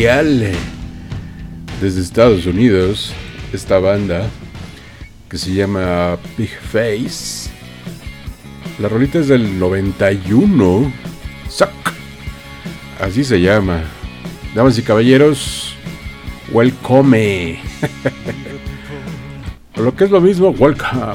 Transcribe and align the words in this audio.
Desde 0.00 2.00
Estados 2.00 2.46
Unidos, 2.46 3.12
esta 3.52 3.78
banda 3.78 4.30
que 5.28 5.36
se 5.36 5.52
llama 5.52 6.16
Big 6.38 6.48
Face. 6.72 7.50
La 8.78 8.88
rolita 8.88 9.18
es 9.18 9.28
del 9.28 9.58
91. 9.58 10.90
Suck. 11.50 11.68
Así 12.98 13.24
se 13.24 13.42
llama. 13.42 13.82
Damas 14.54 14.78
y 14.78 14.82
caballeros, 14.82 15.74
welcome. 16.50 17.60
o 19.76 19.82
lo 19.82 19.94
que 19.94 20.04
es 20.04 20.10
lo 20.10 20.22
mismo, 20.22 20.48
welcome. 20.48 21.12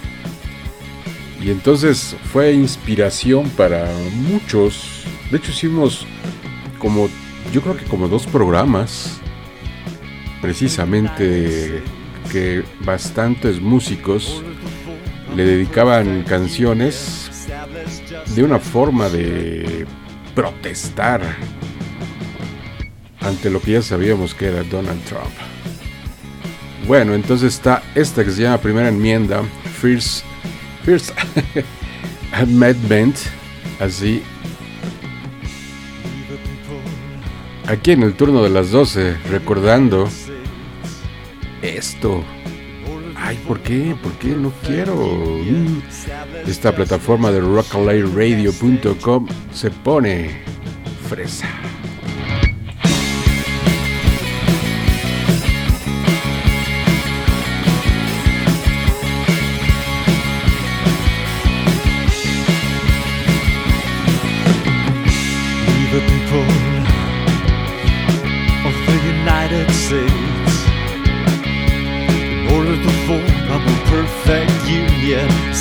Y 1.42 1.50
entonces 1.50 2.16
fue 2.32 2.54
inspiración 2.54 3.50
para 3.50 3.90
muchos. 4.30 5.04
De 5.30 5.36
hecho 5.36 5.50
hicimos 5.50 6.06
como, 6.78 7.10
yo 7.52 7.60
creo 7.60 7.76
que 7.76 7.84
como 7.84 8.08
dos 8.08 8.26
programas, 8.26 9.20
precisamente 10.40 11.82
que 12.32 12.64
bastantes 12.86 13.60
músicos 13.60 14.42
le 15.36 15.44
dedicaban 15.44 16.22
canciones 16.22 17.30
de 18.34 18.42
una 18.42 18.58
forma 18.58 19.10
de 19.10 19.86
protestar 20.38 21.20
ante 23.18 23.50
lo 23.50 23.60
que 23.60 23.72
ya 23.72 23.82
sabíamos 23.82 24.36
que 24.36 24.46
era 24.46 24.62
Donald 24.62 25.02
Trump. 25.02 25.34
Bueno, 26.86 27.14
entonces 27.14 27.54
está 27.54 27.82
esta 27.96 28.24
que 28.24 28.30
se 28.30 28.42
llama 28.42 28.58
primera 28.58 28.86
enmienda, 28.86 29.42
First, 29.80 30.24
First 30.84 31.10
Amendment, 32.32 33.16
así. 33.80 34.22
Aquí 37.66 37.90
en 37.90 38.04
el 38.04 38.14
turno 38.14 38.44
de 38.44 38.50
las 38.50 38.70
12, 38.70 39.16
recordando 39.30 40.08
esto. 41.62 42.22
Ay, 43.28 43.36
¿por 43.46 43.60
qué? 43.60 43.94
¿Por 44.02 44.12
qué 44.12 44.28
no 44.28 44.50
quiero? 44.64 44.94
Mm. 44.96 45.82
Esta 46.46 46.74
plataforma 46.74 47.30
de 47.30 47.42
rockalayradio.com 47.42 49.26
se 49.52 49.70
pone 49.70 50.40
fresa. 51.06 51.46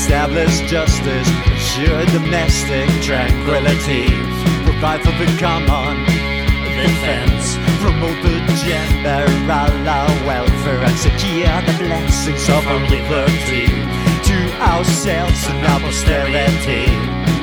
Establish 0.08 0.62
justice, 0.72 1.30
ensure 1.52 2.06
domestic 2.16 2.88
tranquility, 3.04 4.08
provide 4.64 5.04
for 5.04 5.12
the 5.20 5.28
common 5.38 6.00
defense, 6.80 7.58
promote 7.84 8.16
the 8.24 8.40
general 8.64 10.08
welfare, 10.26 10.80
and 10.80 10.98
secure 10.98 11.60
the 11.68 11.76
blessings 11.84 12.48
of 12.48 12.66
our 12.68 12.80
liberty 12.88 13.68
to 14.24 14.38
ourselves 14.64 15.46
and 15.50 15.66
our 15.66 15.80
posterity. 15.82 16.88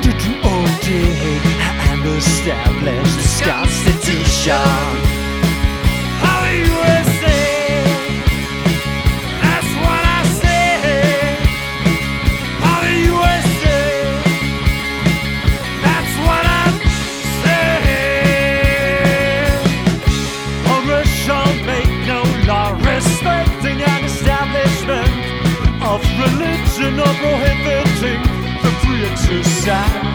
To 0.01 0.09
do 0.09 0.33
ordain 0.41 1.41
and 1.85 2.03
establish 2.17 3.15
this 3.15 3.41
constitution. 3.41 5.14
Prohibiting 27.13 28.21
the 28.63 28.71
free 28.81 29.05
exercise 29.05 30.14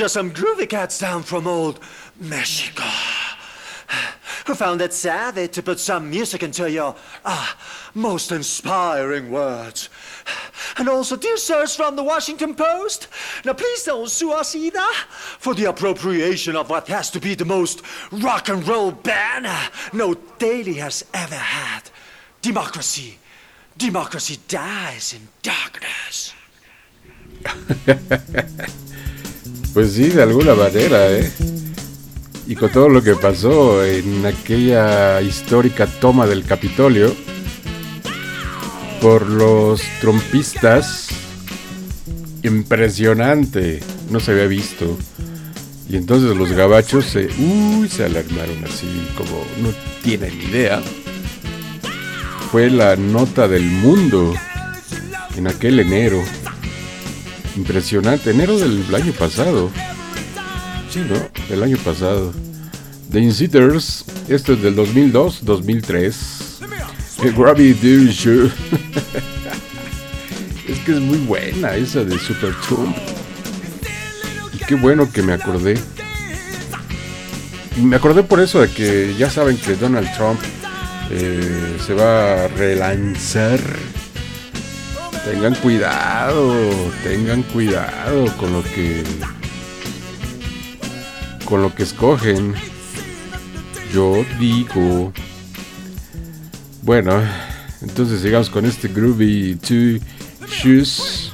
Just 0.00 0.14
some 0.14 0.30
groovy 0.30 0.66
cats 0.66 0.98
down 0.98 1.22
from 1.22 1.46
old 1.46 1.78
Mexico 2.18 2.84
who 4.46 4.54
found 4.54 4.80
it 4.80 4.94
savvy 4.94 5.46
to 5.48 5.62
put 5.62 5.78
some 5.78 6.08
music 6.08 6.42
into 6.42 6.70
your 6.70 6.96
ah, 7.26 7.54
most 7.92 8.32
inspiring 8.32 9.30
words. 9.30 9.90
And 10.78 10.88
also, 10.88 11.16
dear 11.16 11.36
sirs 11.36 11.76
from 11.76 11.96
the 11.96 12.02
Washington 12.02 12.54
Post, 12.54 13.08
now 13.44 13.52
please 13.52 13.84
don't 13.84 14.08
sue 14.08 14.32
us 14.32 14.54
either 14.54 14.80
for 15.38 15.52
the 15.52 15.66
appropriation 15.66 16.56
of 16.56 16.70
what 16.70 16.88
has 16.88 17.10
to 17.10 17.20
be 17.20 17.34
the 17.34 17.44
most 17.44 17.82
rock 18.10 18.48
and 18.48 18.66
roll 18.66 18.92
band 18.92 19.46
no 19.92 20.14
daily 20.38 20.76
has 20.76 21.04
ever 21.12 21.34
had. 21.34 21.90
Democracy. 22.40 23.18
Democracy 23.76 24.38
dies 24.48 25.12
in 25.12 25.28
darkness. 25.42 26.32
Pues 29.72 29.92
sí, 29.92 30.08
de 30.08 30.22
alguna 30.22 30.54
manera, 30.54 31.12
¿eh? 31.12 31.30
Y 32.46 32.56
con 32.56 32.70
todo 32.70 32.88
lo 32.88 33.02
que 33.02 33.14
pasó 33.14 33.84
en 33.84 34.26
aquella 34.26 35.22
histórica 35.22 35.86
toma 35.86 36.26
del 36.26 36.44
Capitolio 36.44 37.14
por 39.00 39.28
los 39.28 39.80
trompistas, 40.00 41.08
impresionante, 42.42 43.80
no 44.10 44.18
se 44.18 44.32
había 44.32 44.46
visto. 44.46 44.98
Y 45.88 45.96
entonces 45.96 46.36
los 46.36 46.50
gabachos 46.50 47.04
se, 47.04 47.28
uy, 47.38 47.88
se 47.88 48.04
alarmaron 48.04 48.64
así 48.64 49.06
como 49.16 49.44
no 49.62 49.72
tienen 50.02 50.40
idea. 50.40 50.82
Fue 52.50 52.68
la 52.68 52.96
nota 52.96 53.46
del 53.48 53.64
mundo 53.64 54.34
en 55.36 55.46
aquel 55.46 55.80
enero. 55.80 56.22
Impresionante, 57.56 58.30
enero 58.30 58.58
del 58.58 58.94
año 58.94 59.12
pasado. 59.12 59.70
Sí, 60.90 61.00
¿no? 61.08 61.16
Del 61.48 61.62
año 61.62 61.76
pasado. 61.78 62.32
The 63.10 63.20
Insitters, 63.20 64.04
esto 64.28 64.52
es 64.52 64.62
del 64.62 64.76
2002, 64.76 65.44
2003. 65.44 66.60
El 67.24 67.32
Gravity 67.34 68.08
Show. 68.10 68.50
es 70.68 70.78
que 70.80 70.92
es 70.92 71.00
muy 71.00 71.18
buena 71.18 71.74
esa 71.74 72.04
de 72.04 72.18
Super 72.18 72.54
Trump. 72.66 72.96
Y 74.54 74.58
qué 74.58 74.74
bueno 74.76 75.10
que 75.12 75.22
me 75.22 75.32
acordé. 75.32 75.78
Me 77.76 77.96
acordé 77.96 78.22
por 78.22 78.40
eso 78.40 78.60
de 78.60 78.68
que 78.68 79.14
ya 79.18 79.28
saben 79.28 79.56
que 79.56 79.74
Donald 79.74 80.08
Trump 80.16 80.40
eh, 81.10 81.76
se 81.84 81.94
va 81.94 82.44
a 82.44 82.48
relanzar. 82.48 83.60
Tengan 85.24 85.54
cuidado, 85.56 86.54
tengan 87.02 87.42
cuidado 87.42 88.26
con 88.38 88.52
lo 88.52 88.62
que 88.62 89.04
con 91.44 91.62
lo 91.62 91.74
que 91.74 91.82
escogen. 91.82 92.54
Yo 93.92 94.24
digo. 94.38 95.12
Bueno, 96.82 97.20
entonces 97.82 98.22
llegamos 98.22 98.48
con 98.48 98.64
este 98.64 98.88
groovy 98.88 99.56
Two 99.56 100.00
Shoes 100.48 101.32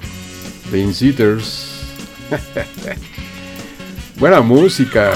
de 0.70 0.80
Insitters. 0.80 1.82
Buena 4.18 4.40
música. 4.40 5.12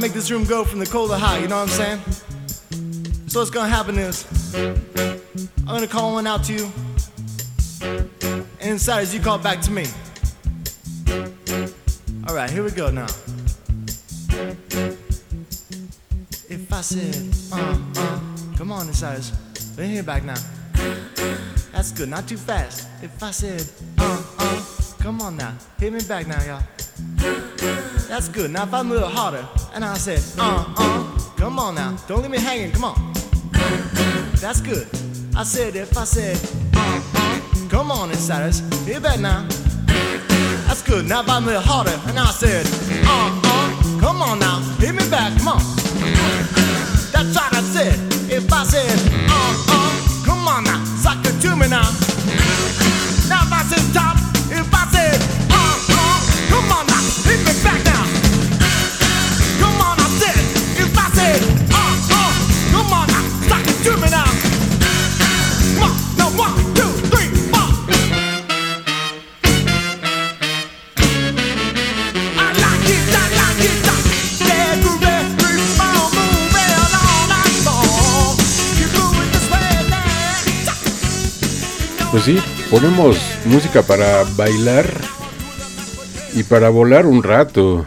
Make 0.00 0.12
this 0.12 0.30
room 0.30 0.44
go 0.44 0.64
from 0.64 0.78
the 0.78 0.86
cold 0.86 1.10
to 1.10 1.16
hot. 1.16 1.40
You 1.40 1.48
know 1.48 1.56
what 1.56 1.68
I'm 1.70 1.74
saying? 1.74 2.00
So 3.28 3.40
what's 3.40 3.50
gonna 3.50 3.68
happen 3.68 3.98
is, 3.98 4.24
I'm 4.54 5.66
gonna 5.66 5.86
call 5.86 6.14
one 6.14 6.26
out 6.26 6.44
to 6.44 6.52
you, 6.52 6.72
and 7.82 8.46
inside 8.60 9.00
as 9.02 9.14
you 9.14 9.20
call 9.20 9.38
back 9.38 9.60
to 9.62 9.70
me. 9.70 9.86
All 12.28 12.34
right, 12.34 12.50
here 12.50 12.62
we 12.64 12.70
go 12.70 12.90
now. 12.90 13.06
If 16.48 16.72
I 16.72 16.80
said, 16.80 17.34
uh, 17.52 17.78
uh, 17.96 18.20
come 18.56 18.72
on, 18.72 18.88
insiders, 18.88 19.32
let 19.76 19.88
hear 19.88 20.02
back 20.02 20.24
now. 20.24 20.40
That's 21.72 21.92
good, 21.92 22.08
not 22.08 22.26
too 22.26 22.36
fast. 22.36 22.88
If 23.02 23.22
I 23.22 23.30
said, 23.30 23.68
uh, 23.98 24.22
uh, 24.38 24.62
come 24.98 25.20
on 25.20 25.36
now, 25.36 25.54
hit 25.78 25.92
me 25.92 26.00
back 26.08 26.26
now, 26.26 26.42
y'all. 26.44 26.62
That's 28.08 28.28
good. 28.28 28.50
Now 28.50 28.62
if 28.64 28.72
I'm 28.72 28.90
a 28.90 28.94
little 28.94 29.08
harder, 29.08 29.46
and 29.76 29.84
I 29.84 29.94
said, 29.98 30.22
uh, 30.38 30.64
uh, 30.76 31.18
come 31.36 31.58
on 31.58 31.74
now, 31.74 31.96
don't 32.08 32.22
leave 32.22 32.30
me 32.30 32.38
hanging, 32.38 32.72
come 32.72 32.84
on. 32.84 33.12
That's 34.40 34.60
good. 34.60 34.88
I 35.36 35.44
said, 35.44 35.76
if 35.76 35.96
I 35.96 36.04
said, 36.04 36.36
uh, 36.74 37.02
uh, 37.14 37.68
come 37.68 37.92
on, 37.92 38.10
insiders, 38.10 38.60
hit 38.86 39.02
back 39.02 39.20
now. 39.20 39.46
That's 40.66 40.82
good. 40.82 41.06
Now 41.06 41.20
a 41.20 41.40
little 41.40 41.60
harder, 41.60 41.98
and 42.08 42.18
I 42.18 42.30
said, 42.30 42.66
uh, 43.04 43.40
uh, 43.44 44.00
come 44.00 44.22
on 44.22 44.38
now, 44.38 44.60
hit 44.78 44.94
me 44.94 45.08
back, 45.10 45.36
come 45.38 45.48
on. 45.48 45.60
That's 47.12 47.36
what 47.36 47.54
I 47.54 47.60
said. 47.60 48.16
If 48.32 48.50
I 48.50 48.64
said, 48.64 48.98
uh, 49.28 49.54
uh, 49.68 50.24
come 50.24 50.48
on 50.48 50.64
now 50.64 50.82
Suck 51.06 51.24
it 51.24 51.40
to 51.42 51.54
me. 51.54 51.68
Now 51.68 51.86
Pues 82.26 82.40
sí, 82.40 82.66
ponemos 82.72 83.16
música 83.44 83.82
para 83.82 84.24
bailar 84.36 84.84
y 86.34 86.42
para 86.42 86.70
volar 86.70 87.06
un 87.06 87.22
rato 87.22 87.86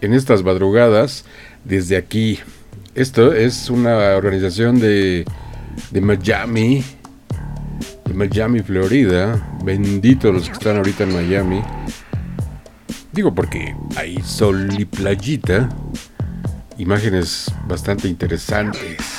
en 0.00 0.14
estas 0.14 0.42
madrugadas 0.42 1.26
desde 1.66 1.98
aquí. 1.98 2.38
Esto 2.94 3.34
es 3.34 3.68
una 3.68 4.16
organización 4.16 4.80
de, 4.80 5.26
de 5.90 6.00
Miami, 6.00 6.82
de 8.06 8.14
Miami, 8.14 8.60
Florida. 8.60 9.58
Bendito 9.62 10.32
los 10.32 10.46
que 10.46 10.52
están 10.52 10.78
ahorita 10.78 11.04
en 11.04 11.12
Miami. 11.12 11.60
Digo 13.12 13.34
porque 13.34 13.76
hay 13.94 14.22
sol 14.22 14.68
y 14.78 14.86
playita. 14.86 15.68
Imágenes 16.78 17.52
bastante 17.68 18.08
interesantes. 18.08 19.09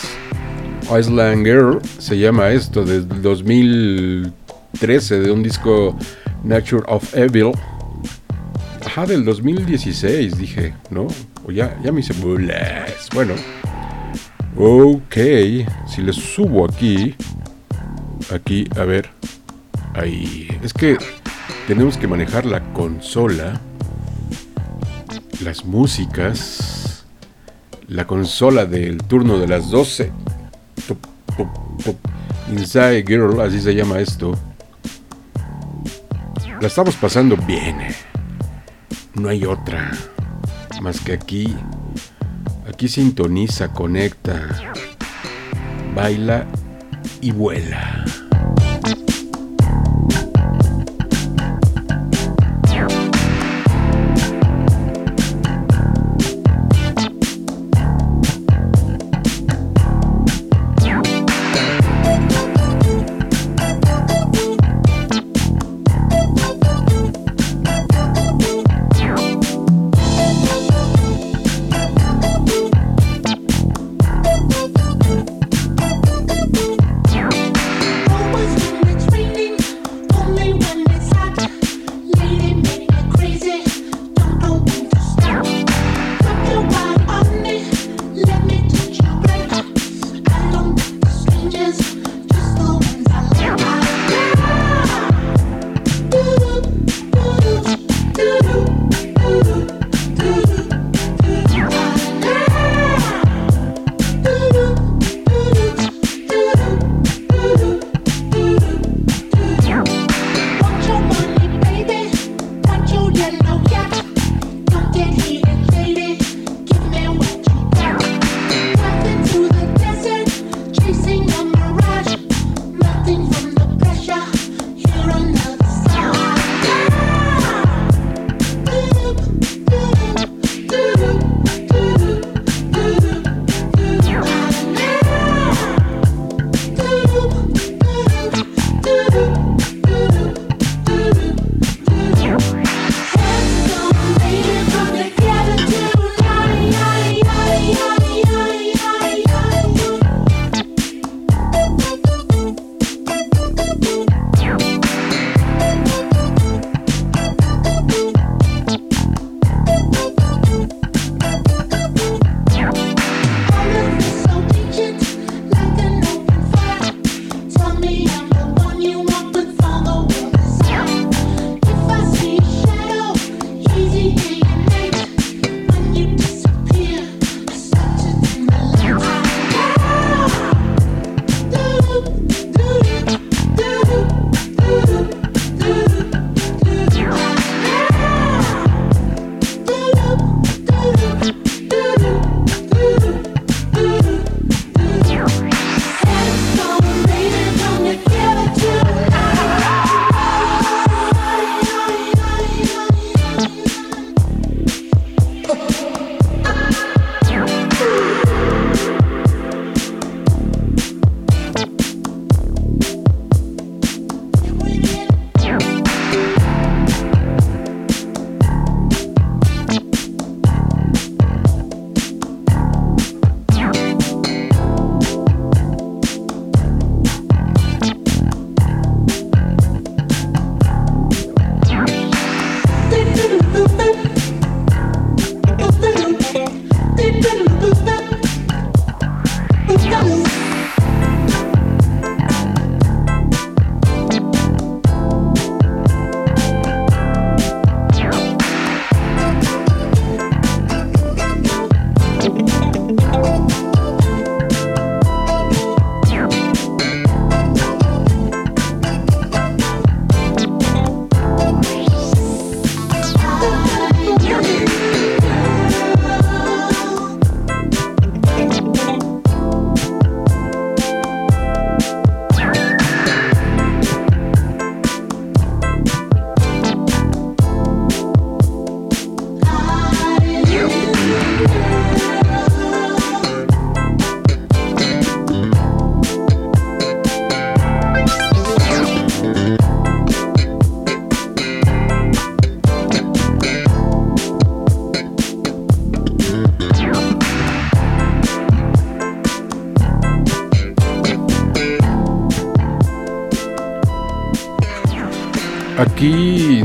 Island 0.83 1.45
Girl 1.45 1.79
se 1.99 2.17
llama 2.17 2.49
esto, 2.49 2.83
desde 2.83 3.19
2013, 3.21 5.19
de 5.21 5.31
un 5.31 5.43
disco 5.43 5.95
Nature 6.43 6.83
of 6.87 7.15
Evil. 7.15 7.51
Ajá, 8.85 9.05
del 9.05 9.23
2016, 9.23 10.37
dije, 10.37 10.73
¿no? 10.89 11.07
O 11.45 11.51
ya, 11.51 11.79
ya 11.83 11.91
me 11.91 12.01
hice. 12.01 12.13
Bueno, 13.13 13.33
ok, 14.57 15.15
si 15.87 16.01
le 16.01 16.13
subo 16.13 16.65
aquí, 16.65 17.15
aquí, 18.33 18.67
a 18.75 18.83
ver, 18.83 19.09
ahí. 19.93 20.47
Es 20.63 20.73
que 20.73 20.97
tenemos 21.67 21.97
que 21.97 22.07
manejar 22.07 22.45
la 22.45 22.61
consola, 22.73 23.61
las 25.43 25.63
músicas, 25.63 27.05
la 27.87 28.05
consola 28.07 28.65
del 28.65 28.97
turno 28.97 29.37
de 29.37 29.47
las 29.47 29.69
12 29.69 30.11
Inside 32.49 33.03
Girl, 33.07 33.39
así 33.41 33.61
se 33.61 33.73
llama 33.73 33.99
esto. 33.99 34.37
La 36.59 36.67
estamos 36.67 36.95
pasando 36.95 37.35
bien. 37.35 37.77
No 39.15 39.29
hay 39.29 39.45
otra. 39.45 39.91
Más 40.81 40.99
que 40.99 41.13
aquí. 41.13 41.55
Aquí 42.67 42.87
sintoniza, 42.87 43.73
conecta, 43.73 44.47
baila 45.95 46.45
y 47.19 47.31
vuela. 47.31 48.05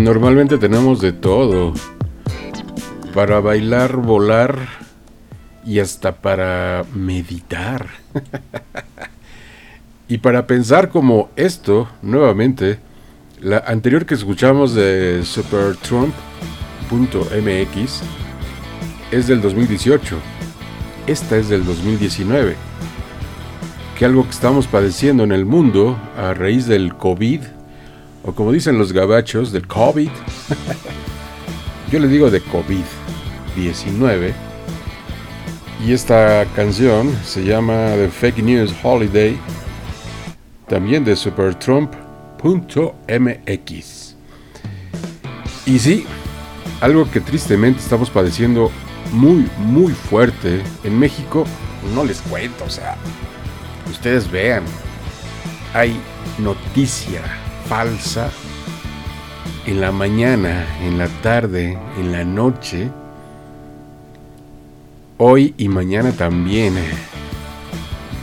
Normalmente 0.07 0.57
tenemos 0.57 1.01
de 1.01 1.13
todo. 1.13 1.75
Para 3.13 3.41
bailar, 3.41 3.97
volar 3.97 4.69
y 5.65 5.81
hasta 5.81 6.15
para 6.15 6.85
meditar. 6.95 7.89
y 10.09 10.19
para 10.19 10.47
pensar 10.47 10.91
como 10.91 11.31
esto, 11.35 11.89
nuevamente, 12.03 12.79
la 13.41 13.59
anterior 13.67 14.07
que 14.07 14.15
escuchamos 14.15 14.75
de 14.75 15.25
supertrump.mx 15.25 18.03
es 19.11 19.27
del 19.27 19.43
2018. 19.43 20.19
Esta 21.09 21.37
es 21.37 21.49
del 21.49 21.65
2019. 21.65 22.55
Que 23.99 24.05
algo 24.05 24.23
que 24.23 24.31
estamos 24.31 24.69
padeciendo 24.69 25.25
en 25.25 25.33
el 25.33 25.47
mundo 25.47 25.99
a 26.17 26.33
raíz 26.33 26.69
del 26.69 26.95
COVID 26.95 27.56
como 28.37 28.53
dicen 28.53 28.79
los 28.79 28.93
gabachos, 28.93 29.51
del 29.51 29.67
COVID. 29.67 30.11
Yo 31.91 31.99
le 31.99 32.07
digo 32.07 32.31
de 32.31 32.41
COVID-19. 32.43 34.33
Y 35.85 35.93
esta 35.93 36.47
canción 36.55 37.13
se 37.25 37.45
llama 37.45 37.91
The 37.97 38.09
Fake 38.09 38.43
News 38.43 38.73
Holiday, 38.83 39.37
también 40.69 41.05
de 41.05 41.17
supertrump.mx. 41.17 44.17
Y 45.67 45.79
sí, 45.79 46.07
algo 46.81 47.11
que 47.11 47.21
tristemente 47.21 47.81
estamos 47.81 48.09
padeciendo 48.11 48.71
muy, 49.13 49.49
muy 49.59 49.93
fuerte 49.93 50.63
en 50.85 50.99
México, 50.99 51.45
no 51.95 52.05
les 52.05 52.21
cuento, 52.23 52.65
o 52.65 52.71
sea, 52.71 52.97
ustedes 53.91 54.31
vean, 54.31 54.63
hay 55.73 55.97
noticia 56.39 57.23
falsa 57.69 58.31
en 59.67 59.81
la 59.81 59.91
mañana, 59.91 60.65
en 60.83 60.99
la 60.99 61.09
tarde, 61.21 61.77
en 61.99 62.13
la 62.13 62.23
noche, 62.23 62.89
hoy 65.19 65.53
y 65.59 65.69
mañana 65.69 66.13
también, 66.13 66.75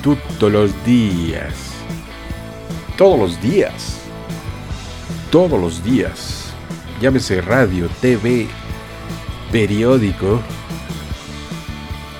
todos 0.01 0.51
los 0.51 0.85
días, 0.85 1.73
todos 2.97 3.19
los 3.19 3.41
días, 3.41 3.99
todos 5.29 5.59
los 5.59 5.83
días, 5.83 6.53
llámese 7.01 7.41
radio, 7.41 7.89
TV, 7.99 8.47
periódico, 9.51 10.39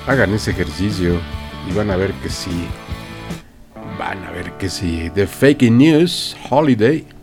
hagan 0.06 0.34
ese 0.34 0.50
ejercicio 0.50 1.18
y 1.70 1.74
van 1.74 1.90
a 1.90 1.96
ver 1.96 2.12
que 2.14 2.28
sí, 2.28 2.66
van 3.98 4.22
a 4.24 4.30
ver 4.30 4.52
que 4.58 4.68
sí, 4.68 5.10
The 5.14 5.26
Fake 5.26 5.70
News 5.70 6.36
Holiday 6.50 7.13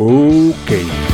Ok. 0.00 1.09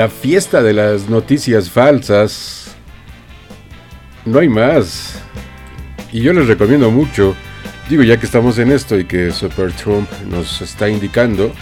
La 0.00 0.08
fiesta 0.08 0.62
de 0.62 0.72
las 0.72 1.10
noticias 1.10 1.68
falsas. 1.68 2.74
No 4.24 4.38
hay 4.38 4.48
más. 4.48 5.20
Y 6.10 6.22
yo 6.22 6.32
les 6.32 6.46
recomiendo 6.46 6.90
mucho, 6.90 7.36
digo 7.90 8.02
ya 8.02 8.18
que 8.18 8.24
estamos 8.24 8.58
en 8.58 8.72
esto 8.72 8.98
y 8.98 9.04
que 9.04 9.30
Super 9.30 9.72
Trump 9.72 10.08
nos 10.30 10.62
está 10.62 10.88
indicando 10.88 11.52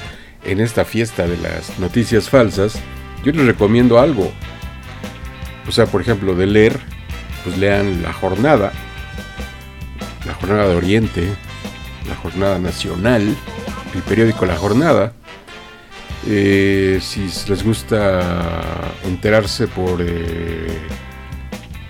en 0.45 0.61
esta 0.61 0.85
fiesta 0.85 1.27
de 1.27 1.37
las 1.39 1.81
noticias 1.81 2.31
falsas, 2.31 2.79
yo 3.25 3.33
les 3.33 3.45
recomiendo 3.45 3.99
algo. 3.99 4.31
O 5.67 5.73
sea, 5.73 5.87
por 5.87 6.01
ejemplo, 6.01 6.37
de 6.37 6.47
leer, 6.47 6.79
pues 7.43 7.59
lean 7.59 8.05
La 8.05 8.13
Jornada, 8.13 8.71
La 10.25 10.35
Jornada 10.35 10.69
de 10.69 10.77
Oriente, 10.77 11.29
La 12.09 12.15
Jornada 12.15 12.61
Nacional, 12.61 13.35
el 13.97 14.03
periódico 14.03 14.47
La 14.47 14.57
Jornada, 14.57 15.13
eh, 16.27 16.99
si 17.01 17.29
les 17.49 17.65
gusta 17.65 18.93
enterarse 19.05 19.69
por, 19.69 20.01
eh, 20.01 20.67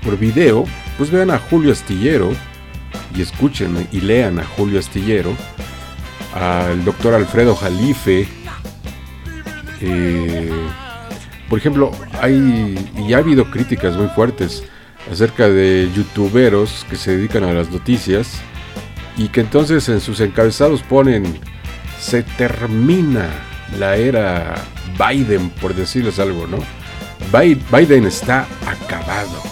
por 0.03 0.19
video, 0.19 0.65
pues 0.97 1.11
vean 1.11 1.31
a 1.31 1.39
Julio 1.39 1.73
Astillero 1.73 2.31
y 3.15 3.23
escuchen 3.23 3.89
y 3.91 4.01
lean 4.01 4.39
a 4.39 4.45
Julio 4.45 4.79
Astillero, 4.79 5.35
al 6.35 6.85
doctor 6.85 7.15
Alfredo 7.15 7.55
Jalife. 7.57 8.29
Eh, 9.81 10.51
por 11.49 11.59
ejemplo, 11.59 11.91
hay 12.21 12.77
y 12.97 13.15
ha 13.15 13.19
habido 13.19 13.51
críticas 13.51 13.97
muy 13.97 14.09
fuertes 14.09 14.65
acerca 15.11 15.49
de 15.49 15.91
youtuberos 15.95 16.85
que 16.91 16.97
se 16.97 17.17
dedican 17.17 17.45
a 17.45 17.53
las 17.53 17.71
noticias 17.71 18.41
y 19.17 19.29
que 19.29 19.41
entonces 19.41 19.89
en 19.89 20.01
sus 20.01 20.21
encabezados 20.21 20.83
ponen 20.83 21.39
se 21.99 22.23
termina 22.23 23.29
la 23.77 23.97
era 23.97 24.55
Biden, 24.99 25.51
por 25.51 25.75
decirles 25.75 26.19
algo, 26.19 26.47
¿no? 26.47 26.59
Biden 27.33 28.07
está 28.07 28.47
acabado. 28.67 29.43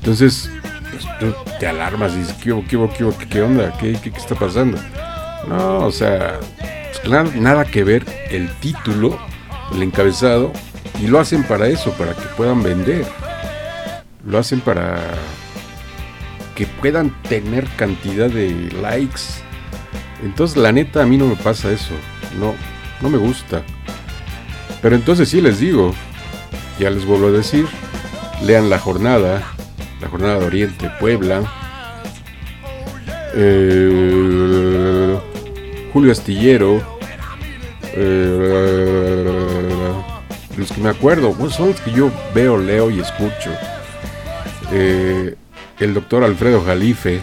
Entonces, 0.00 0.50
pues, 0.90 1.04
tú 1.18 1.34
te 1.58 1.66
alarmas 1.66 2.12
y 2.12 2.18
dices, 2.18 2.34
¿qué, 2.42 2.50
qué, 2.68 2.88
qué, 2.96 3.26
qué 3.28 3.42
onda? 3.42 3.72
¿Qué, 3.78 3.98
¿Qué, 4.02 4.10
está 4.10 4.34
pasando? 4.34 4.78
No, 5.48 5.86
o 5.86 5.90
sea, 5.90 6.38
pues, 7.02 7.34
nada 7.36 7.64
que 7.64 7.84
ver 7.84 8.04
el 8.30 8.50
título, 8.56 9.18
el 9.72 9.82
encabezado, 9.82 10.52
y 11.00 11.06
lo 11.06 11.18
hacen 11.18 11.42
para 11.44 11.68
eso, 11.68 11.92
para 11.92 12.12
que 12.12 12.26
puedan 12.36 12.62
vender. 12.62 13.06
Lo 14.26 14.38
hacen 14.38 14.60
para 14.60 14.98
que 16.54 16.66
puedan 16.66 17.10
tener 17.22 17.66
cantidad 17.76 18.28
de 18.28 18.70
likes. 18.80 19.22
Entonces, 20.22 20.56
la 20.56 20.72
neta, 20.72 21.02
a 21.02 21.06
mí 21.06 21.16
no 21.16 21.26
me 21.26 21.36
pasa 21.36 21.72
eso. 21.72 21.94
No, 22.38 22.54
no 23.04 23.10
me 23.10 23.18
gusta. 23.18 23.62
Pero 24.80 24.96
entonces 24.96 25.28
sí 25.28 25.42
les 25.42 25.60
digo, 25.60 25.94
ya 26.78 26.88
les 26.88 27.04
vuelvo 27.04 27.28
a 27.28 27.32
decir, 27.32 27.66
lean 28.42 28.70
la 28.70 28.78
jornada, 28.78 29.42
la 30.00 30.08
jornada 30.08 30.38
de 30.38 30.46
Oriente 30.46 30.90
Puebla, 30.98 31.42
eh, 33.34 35.18
Julio 35.92 36.12
Astillero, 36.12 36.80
eh, 37.92 39.22
los 40.56 40.72
que 40.72 40.80
me 40.80 40.88
acuerdo, 40.88 41.36
son 41.50 41.68
los 41.68 41.80
que 41.82 41.92
yo 41.92 42.10
veo, 42.34 42.56
leo 42.56 42.90
y 42.90 43.00
escucho. 43.00 43.50
Eh, 44.72 45.34
el 45.78 45.92
doctor 45.92 46.24
Alfredo 46.24 46.64
Jalife, 46.64 47.20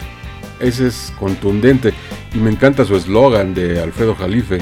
ese 0.60 0.86
es 0.86 1.12
contundente 1.18 1.92
y 2.32 2.38
me 2.38 2.50
encanta 2.50 2.84
su 2.84 2.94
eslogan 2.96 3.52
de 3.52 3.82
Alfredo 3.82 4.14
Jalife 4.14 4.60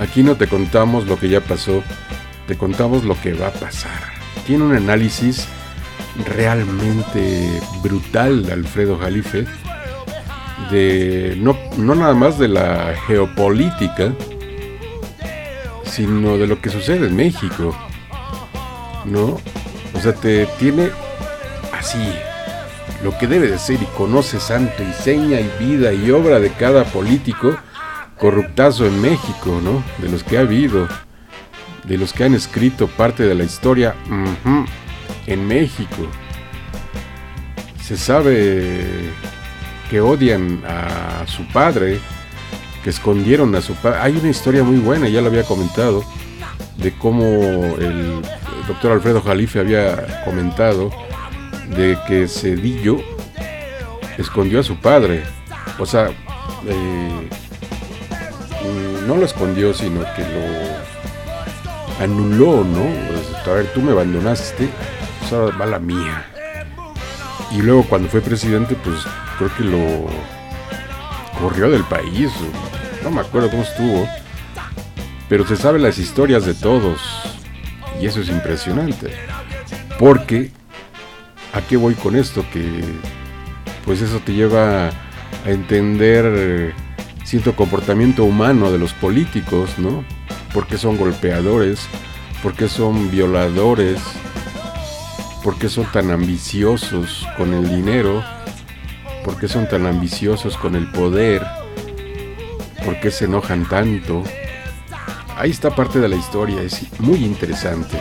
Aquí 0.00 0.22
no 0.22 0.36
te 0.36 0.46
contamos 0.46 1.06
lo 1.06 1.18
que 1.18 1.28
ya 1.28 1.40
pasó, 1.40 1.82
te 2.46 2.56
contamos 2.56 3.04
lo 3.04 3.20
que 3.20 3.32
va 3.32 3.48
a 3.48 3.52
pasar. 3.52 4.12
Tiene 4.46 4.64
un 4.64 4.74
análisis 4.74 5.46
realmente 6.26 7.60
brutal 7.82 8.48
Alfredo 8.50 8.98
Jalife 8.98 9.46
de 10.70 11.36
no, 11.38 11.56
no 11.76 11.94
nada 11.94 12.14
más 12.14 12.38
de 12.38 12.48
la 12.48 12.94
geopolítica, 13.06 14.12
sino 15.84 16.36
de 16.38 16.46
lo 16.46 16.60
que 16.60 16.70
sucede 16.70 17.06
en 17.06 17.16
México. 17.16 17.76
¿No? 19.04 19.38
O 19.94 20.00
sea, 20.00 20.14
te 20.14 20.46
tiene 20.58 20.90
así 21.72 22.12
lo 23.02 23.16
que 23.18 23.26
debe 23.26 23.48
de 23.48 23.58
ser 23.58 23.82
y 23.82 23.86
conoce 23.96 24.40
santo 24.40 24.82
y 24.82 24.92
seña 25.02 25.38
y 25.40 25.50
vida 25.60 25.92
y 25.92 26.10
obra 26.10 26.40
de 26.40 26.50
cada 26.50 26.84
político 26.84 27.56
corruptazo 28.18 28.86
en 28.86 29.00
México, 29.00 29.60
¿no? 29.62 29.82
De 29.98 30.10
los 30.10 30.22
que 30.22 30.38
ha 30.38 30.40
habido, 30.40 30.88
de 31.84 31.98
los 31.98 32.12
que 32.12 32.24
han 32.24 32.34
escrito 32.34 32.86
parte 32.86 33.24
de 33.24 33.34
la 33.34 33.44
historia 33.44 33.94
en 35.26 35.46
México. 35.46 36.06
Se 37.82 37.96
sabe 37.96 39.10
que 39.90 40.00
odian 40.00 40.62
a 40.66 41.26
su 41.26 41.46
padre, 41.48 41.98
que 42.82 42.90
escondieron 42.90 43.54
a 43.54 43.60
su 43.60 43.74
padre. 43.74 43.98
Hay 44.00 44.16
una 44.16 44.30
historia 44.30 44.62
muy 44.62 44.78
buena, 44.78 45.08
ya 45.08 45.20
lo 45.20 45.28
había 45.28 45.44
comentado, 45.44 46.04
de 46.78 46.92
cómo 46.92 47.24
el 47.24 48.22
doctor 48.66 48.92
Alfredo 48.92 49.20
Jalife 49.20 49.60
había 49.60 50.24
comentado 50.24 50.90
de 51.76 51.98
que 52.06 52.28
Cedillo 52.28 52.98
escondió 54.18 54.60
a 54.60 54.62
su 54.62 54.76
padre. 54.76 55.22
O 55.78 55.86
sea, 55.86 56.08
eh, 56.66 57.28
no 59.06 59.16
lo 59.16 59.24
escondió, 59.24 59.74
sino 59.74 60.00
que 60.14 60.22
lo 60.22 62.02
anuló, 62.02 62.64
¿no? 62.64 62.82
Pues, 63.08 63.46
a 63.46 63.52
ver, 63.52 63.66
tú 63.72 63.80
me 63.80 63.92
abandonaste, 63.92 64.68
pues 65.20 65.32
ahora 65.32 65.56
va 65.56 65.66
la 65.66 65.78
mía. 65.78 66.26
Y 67.52 67.62
luego 67.62 67.84
cuando 67.84 68.08
fue 68.08 68.20
presidente, 68.20 68.76
pues 68.82 68.98
creo 69.38 69.54
que 69.56 69.64
lo 69.64 70.06
corrió 71.40 71.70
del 71.70 71.84
país, 71.84 72.30
no 73.02 73.10
me 73.10 73.20
acuerdo 73.20 73.50
cómo 73.50 73.62
estuvo, 73.62 74.08
pero 75.28 75.46
se 75.46 75.56
sabe 75.56 75.78
las 75.78 75.98
historias 75.98 76.46
de 76.46 76.54
todos, 76.54 77.00
y 78.00 78.06
eso 78.06 78.20
es 78.20 78.28
impresionante, 78.28 79.12
porque, 79.98 80.50
¿a 81.52 81.60
qué 81.60 81.76
voy 81.76 81.94
con 81.94 82.16
esto? 82.16 82.44
Que 82.52 82.82
pues 83.84 84.00
eso 84.00 84.20
te 84.20 84.32
lleva 84.32 84.88
a 84.88 85.50
entender 85.50 86.74
cierto 87.24 87.56
comportamiento 87.56 88.24
humano 88.24 88.70
de 88.70 88.78
los 88.78 88.92
políticos, 88.92 89.78
¿no? 89.78 90.04
¿Por 90.52 90.66
qué 90.66 90.78
son 90.78 90.96
golpeadores? 90.96 91.88
¿Por 92.42 92.54
qué 92.54 92.68
son 92.68 93.10
violadores? 93.10 94.00
¿Por 95.42 95.58
qué 95.58 95.68
son 95.68 95.86
tan 95.86 96.10
ambiciosos 96.10 97.26
con 97.36 97.52
el 97.54 97.68
dinero? 97.68 98.22
¿Por 99.24 99.38
qué 99.38 99.48
son 99.48 99.68
tan 99.68 99.86
ambiciosos 99.86 100.56
con 100.56 100.76
el 100.76 100.90
poder? 100.90 101.42
¿Por 102.84 103.00
qué 103.00 103.10
se 103.10 103.24
enojan 103.24 103.66
tanto? 103.68 104.22
Ahí 105.36 105.50
está 105.50 105.74
parte 105.74 105.98
de 105.98 106.08
la 106.08 106.16
historia, 106.16 106.62
es 106.62 106.86
muy 107.00 107.24
interesante. 107.24 107.98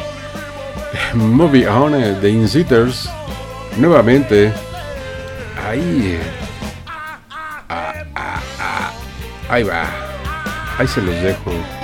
Movie 1.13 1.67
on, 1.67 1.93
The 1.93 2.27
eh, 2.27 2.31
Insitters, 2.31 3.09
nuevamente, 3.77 4.51
ahí 5.65 6.19
Ahí 9.53 9.61
va. 9.61 9.85
Ahí 10.79 10.87
se 10.87 10.99
los 10.99 11.13
dejo. 11.21 11.82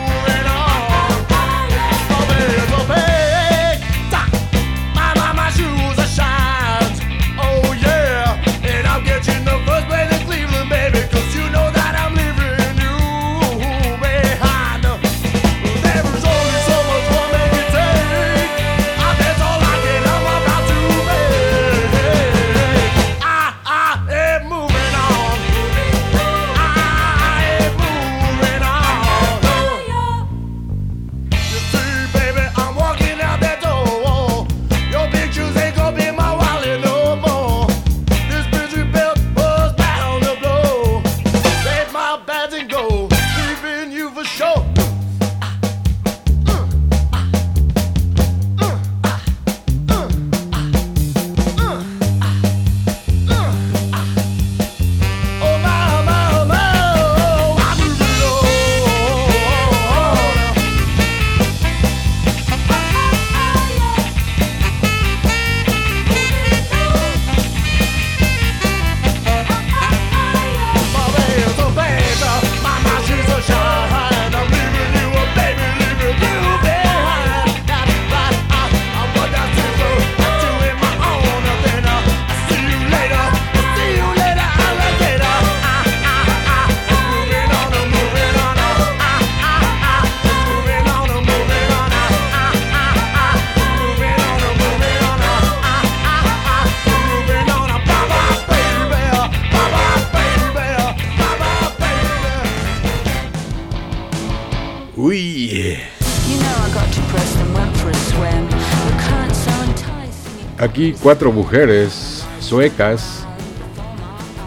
Cuatro 111.02 111.32
mujeres 111.32 112.26
suecas 112.40 113.26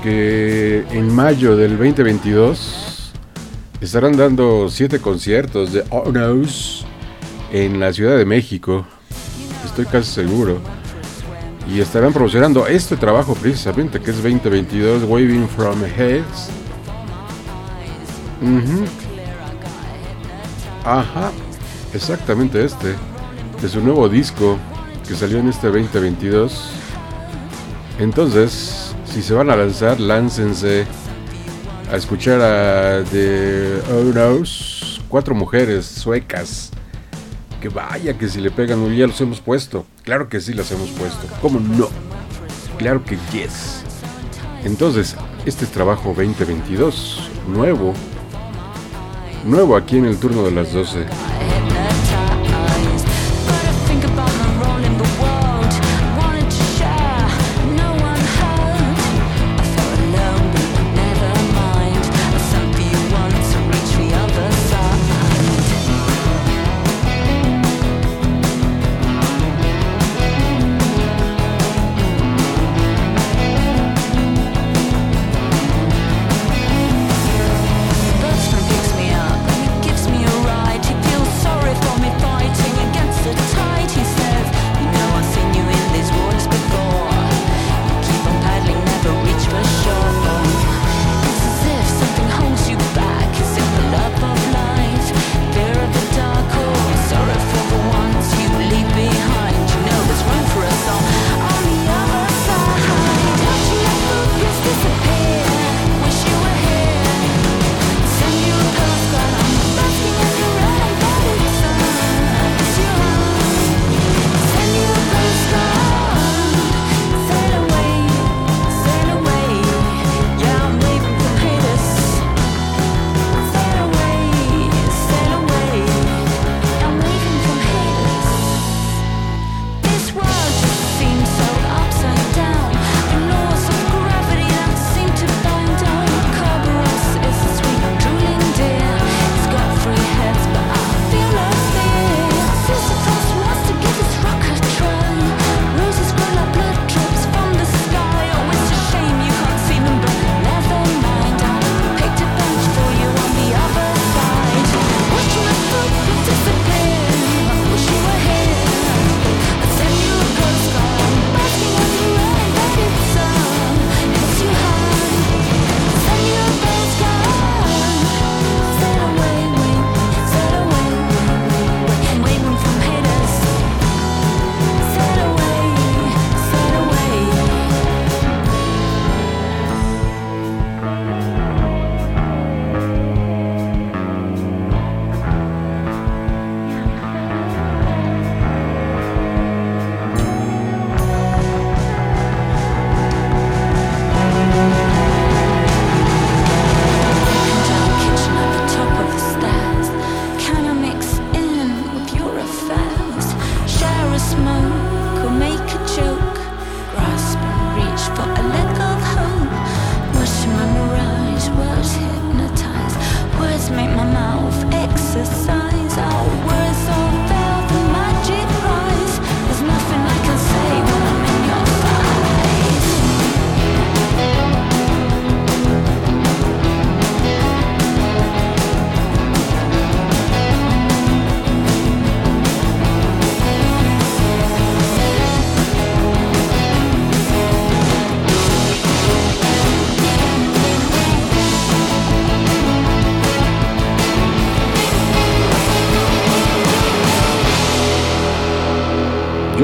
que 0.03 0.85
en 0.91 1.15
mayo 1.15 1.57
del 1.57 1.79
2022 1.79 3.13
estarán 3.81 4.17
dando 4.17 4.69
siete 4.69 4.99
conciertos 5.01 5.73
de 5.73 5.85
Onos 5.91 6.85
en 7.53 7.81
la 7.81 7.93
Ciudad 7.93 8.17
de 8.17 8.25
México. 8.25 8.85
Estoy 9.65 9.87
casi 9.87 10.11
seguro. 10.11 10.61
Y 11.73 11.81
estarán 11.81 12.13
promocionando 12.13 12.67
este 12.67 12.97
trabajo 12.97 13.35
precisamente 13.35 14.01
que 14.01 14.11
es 14.11 14.17
2022 14.17 15.05
Waving 15.05 15.49
from 15.49 15.83
Heads. 15.85 16.51
Ajá, 20.85 21.31
exactamente 21.95 22.65
este. 22.65 22.95
De 23.61 23.69
su 23.69 23.81
nuevo 23.81 24.09
disco 24.09 24.59
que 25.13 25.19
salió 25.19 25.41
en 25.41 25.49
este 25.49 25.67
2022. 25.67 26.71
Entonces, 27.99 28.95
si 29.05 29.23
se 29.23 29.35
van 29.35 29.51
a 29.51 29.57
lanzar, 29.57 30.01
láncense 30.01 30.87
a 31.93 31.97
escuchar 31.97 32.41
a 32.41 33.05
The 33.05 33.83
Onos, 33.93 35.03
cuatro 35.11 35.35
mujeres 35.35 35.85
suecas. 35.85 36.71
Que 37.61 37.69
vaya 37.69 38.17
que 38.17 38.27
si 38.27 38.41
le 38.41 38.51
pegan, 38.51 38.79
muy 38.79 38.97
ya 38.97 39.07
los 39.07 39.21
hemos 39.21 39.43
puesto. 39.43 39.85
Claro 40.03 40.31
que 40.31 40.41
sí 40.41 40.55
las 40.55 40.73
hemos 40.73 40.89
puesto. 40.89 41.27
¿Cómo 41.43 41.61
no? 41.61 41.91
Claro 42.79 43.05
que 43.05 43.19
yes. 43.35 43.83
Entonces, 44.65 45.15
este 45.45 45.67
es 45.67 45.73
trabajo 45.73 46.15
2022, 46.17 47.29
nuevo. 47.49 47.93
Nuevo 49.45 49.77
aquí 49.77 49.99
en 49.99 50.07
el 50.07 50.17
turno 50.17 50.43
de 50.43 50.53
las 50.53 50.73
12. 50.73 51.05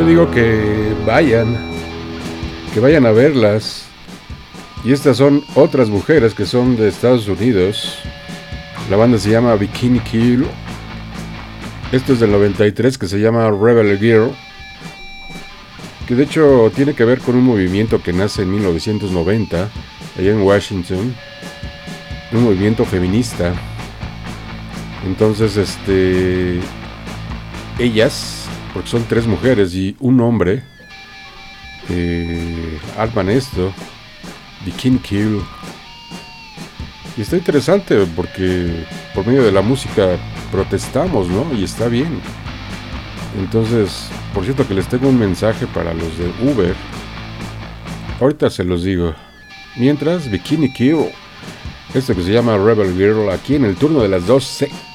Digo 0.09 0.31
que 0.31 0.95
vayan, 1.07 1.55
que 2.73 2.81
vayan 2.81 3.05
a 3.05 3.13
verlas. 3.13 3.87
Y 4.85 4.93
estas 4.93 5.19
son 5.19 5.45
otras 5.55 5.91
mujeres 5.91 6.35
que 6.35 6.47
son 6.47 6.77
de 6.77 6.89
Estados 6.89 7.29
Unidos. 7.29 7.99
La 8.91 8.97
banda 8.97 9.19
se 9.19 9.31
llama 9.31 9.55
Bikini 9.57 10.01
Kill. 10.01 10.47
Esto 11.93 12.15
es 12.15 12.21
del 12.21 12.33
93 12.33 12.97
que 12.97 13.07
se 13.07 13.19
llama 13.19 13.51
Rebel 13.51 13.99
Girl. 13.99 14.31
Que 16.07 16.15
de 16.15 16.23
hecho 16.23 16.73
tiene 16.75 16.95
que 16.95 17.05
ver 17.05 17.19
con 17.19 17.37
un 17.37 17.45
movimiento 17.45 18.03
que 18.03 18.15
nace 18.15 18.43
en 18.43 18.53
1990 18.53 19.69
allá 20.19 20.31
en 20.31 20.41
Washington. 20.41 21.15
Un 22.33 22.45
movimiento 22.45 22.87
feminista. 22.87 23.53
Entonces, 25.05 25.57
este. 25.57 26.61
Ellas, 27.79 28.38
son 28.89 29.05
tres 29.05 29.27
mujeres 29.27 29.75
y 29.75 29.95
un 30.01 30.19
hombre, 30.21 30.63
eh, 31.91 32.81
arman 32.97 33.29
esto. 33.29 33.73
Bikini 34.65 34.99
Kill. 34.99 35.43
Y 37.17 37.21
está 37.21 37.37
interesante 37.37 38.07
porque 38.17 38.85
por 39.15 39.27
medio 39.27 39.43
de 39.43 39.53
la 39.53 39.61
música 39.61 40.17
protestamos, 40.51 41.29
¿no? 41.29 41.47
Y 41.55 41.65
está 41.65 41.89
bien. 41.89 42.21
Entonces, 43.39 44.09
por 44.33 44.45
cierto 44.45 44.67
que 44.67 44.75
les 44.75 44.89
tengo 44.89 45.09
un 45.09 45.19
mensaje 45.19 45.67
para 45.67 45.93
los 45.93 46.17
de 46.19 46.33
Uber. 46.51 46.75
Ahorita 48.21 48.49
se 48.49 48.65
los 48.65 48.85
digo. 48.85 49.15
Mientras, 49.77 50.31
Bikini 50.31 50.73
Kill. 50.73 51.11
Esto 51.95 52.15
que 52.15 52.23
se 52.23 52.33
llama 52.33 52.57
Rebel 52.57 52.95
Girl 52.95 53.31
aquí 53.31 53.55
en 53.55 53.65
el 53.65 53.77
turno 53.77 54.01
de 54.01 54.09
las 54.09 54.27
12. 54.27 54.88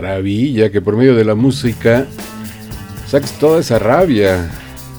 Maravilla 0.00 0.70
que 0.70 0.82
por 0.82 0.96
medio 0.96 1.14
de 1.14 1.24
la 1.24 1.34
música 1.34 2.06
saques 3.06 3.32
toda 3.38 3.60
esa 3.60 3.78
rabia 3.78 4.50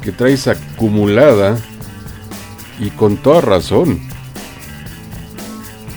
que 0.02 0.12
traes 0.12 0.48
acumulada 0.48 1.58
y 2.80 2.90
con 2.92 3.18
toda 3.18 3.42
razón. 3.42 4.00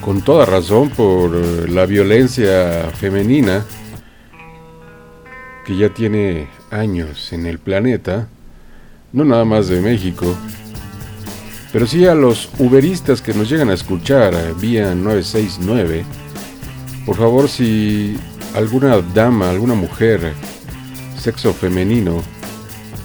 Con 0.03 0.23
toda 0.23 0.45
razón 0.45 0.91
por 0.91 1.35
eh, 1.35 1.69
la 1.69 1.87
violencia 1.87 2.91
femenina 2.95 3.65
que 5.65 5.77
ya 5.77 5.89
tiene 5.91 6.49
años 6.71 7.33
en 7.33 7.47
el 7.47 7.59
planeta, 7.59 8.29
no 9.13 9.25
nada 9.25 9.45
más 9.45 9.69
de 9.69 9.81
México, 9.81 10.35
pero 11.73 11.87
sí 11.87 12.07
a 12.07 12.15
los 12.15 12.51
uberistas 12.59 13.23
que 13.23 13.35
nos 13.35 13.49
llegan 13.49 13.71
a 13.71 13.75
escuchar 13.75 14.35
eh, 14.35 14.55
vía 14.59 14.95
969. 14.95 16.05
Por 17.07 17.17
favor, 17.17 17.49
si 17.49 18.17
alguna 18.55 19.01
dama, 19.01 19.51
alguna 19.51 19.75
mujer, 19.75 20.35
sexo 21.19 21.53
femenino, 21.53 22.23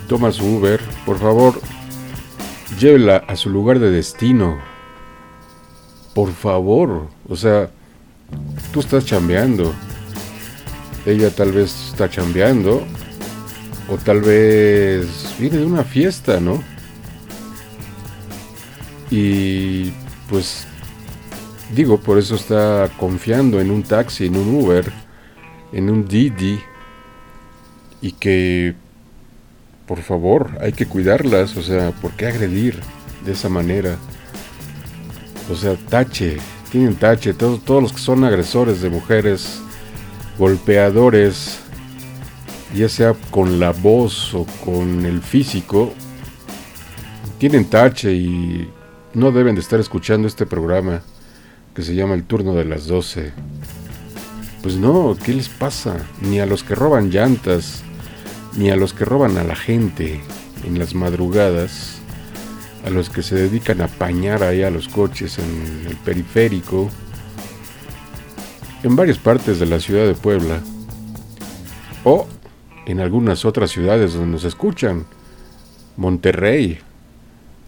toma 0.08 0.32
su 0.32 0.46
Uber, 0.46 0.80
por 1.06 1.20
favor, 1.20 1.60
llévela 2.80 3.18
a 3.28 3.36
su 3.36 3.50
lugar 3.50 3.80
de 3.80 3.92
destino. 3.92 4.58
Por 6.14 6.32
favor, 6.32 7.08
o 7.28 7.36
sea, 7.36 7.70
tú 8.72 8.80
estás 8.80 9.06
chambeando. 9.06 9.74
Ella 11.06 11.30
tal 11.30 11.52
vez 11.52 11.90
está 11.92 12.10
chambeando. 12.10 12.86
O 13.88 13.98
tal 13.98 14.22
vez 14.22 15.36
viene 15.38 15.58
de 15.58 15.66
una 15.66 15.84
fiesta, 15.84 16.40
¿no? 16.40 16.64
Y 19.12 19.92
pues 20.28 20.66
digo, 21.76 22.00
por 22.00 22.18
eso 22.18 22.36
está 22.36 22.90
confiando 22.98 23.60
en 23.60 23.70
un 23.70 23.84
taxi, 23.84 24.26
en 24.26 24.38
un 24.38 24.56
Uber, 24.56 24.92
en 25.72 25.90
un 25.90 26.08
Didi. 26.08 26.60
Y 28.02 28.12
que, 28.12 28.76
por 29.88 30.02
favor, 30.02 30.58
hay 30.62 30.74
que 30.74 30.86
cuidarlas. 30.86 31.58
O 31.58 31.64
sea, 31.64 31.92
¿por 31.92 32.12
qué 32.12 32.28
agredir 32.28 32.80
de 33.26 33.32
esa 33.32 33.50
manera? 33.50 33.98
O 35.50 35.56
sea, 35.56 35.76
tache, 35.76 36.38
tienen 36.72 36.96
tache. 36.96 37.34
Todos, 37.34 37.62
los 37.82 37.94
que 37.94 38.00
son 38.00 38.24
agresores 38.24 38.82
de 38.82 38.90
mujeres, 38.90 39.62
golpeadores, 40.38 41.60
ya 42.76 42.90
sea 42.90 43.14
con 43.32 43.60
la 43.60 43.72
voz 43.72 44.34
o 44.34 44.46
con 44.64 45.06
el 45.06 45.22
físico, 45.22 45.94
tienen 47.38 47.66
tache 47.66 48.14
y 48.14 48.70
no 49.14 49.32
deben 49.32 49.56
de 49.56 49.62
estar 49.62 49.80
escuchando 49.80 50.28
este 50.28 50.46
programa 50.46 51.02
que 51.74 51.82
se 51.82 51.96
llama 51.96 52.16
El 52.16 52.24
Turno 52.24 52.54
de 52.54 52.66
las 52.66 52.88
12. 52.88 53.34
Pues 54.66 54.78
no, 54.78 55.16
¿qué 55.24 55.32
les 55.32 55.48
pasa? 55.48 55.96
Ni 56.22 56.40
a 56.40 56.48
los 56.48 56.64
que 56.64 56.74
roban 56.74 57.12
llantas, 57.12 57.84
ni 58.58 58.72
a 58.72 58.76
los 58.76 58.94
que 58.94 59.06
roban 59.06 59.38
a 59.38 59.44
la 59.44 59.56
gente 59.56 60.22
en 60.64 60.80
las 60.80 60.96
madrugadas, 60.96 62.00
a 62.84 62.90
los 62.90 63.12
que 63.12 63.22
se 63.22 63.36
dedican 63.36 63.80
a 63.82 63.86
apañar 63.86 64.42
ahí 64.42 64.64
a 64.64 64.72
los 64.72 64.88
coches 64.88 65.38
en 65.38 65.86
el 65.88 65.96
periférico, 65.98 66.90
en 68.82 68.96
varias 68.96 69.20
partes 69.20 69.60
de 69.60 69.68
la 69.68 69.80
ciudad 69.80 70.08
de 70.08 70.16
Puebla, 70.16 70.60
o 72.04 72.26
en 72.88 73.02
algunas 73.02 73.46
otras 73.46 73.70
ciudades 73.70 74.16
donde 74.16 74.32
nos 74.32 74.46
escuchan, 74.46 75.06
Monterrey, 75.96 76.80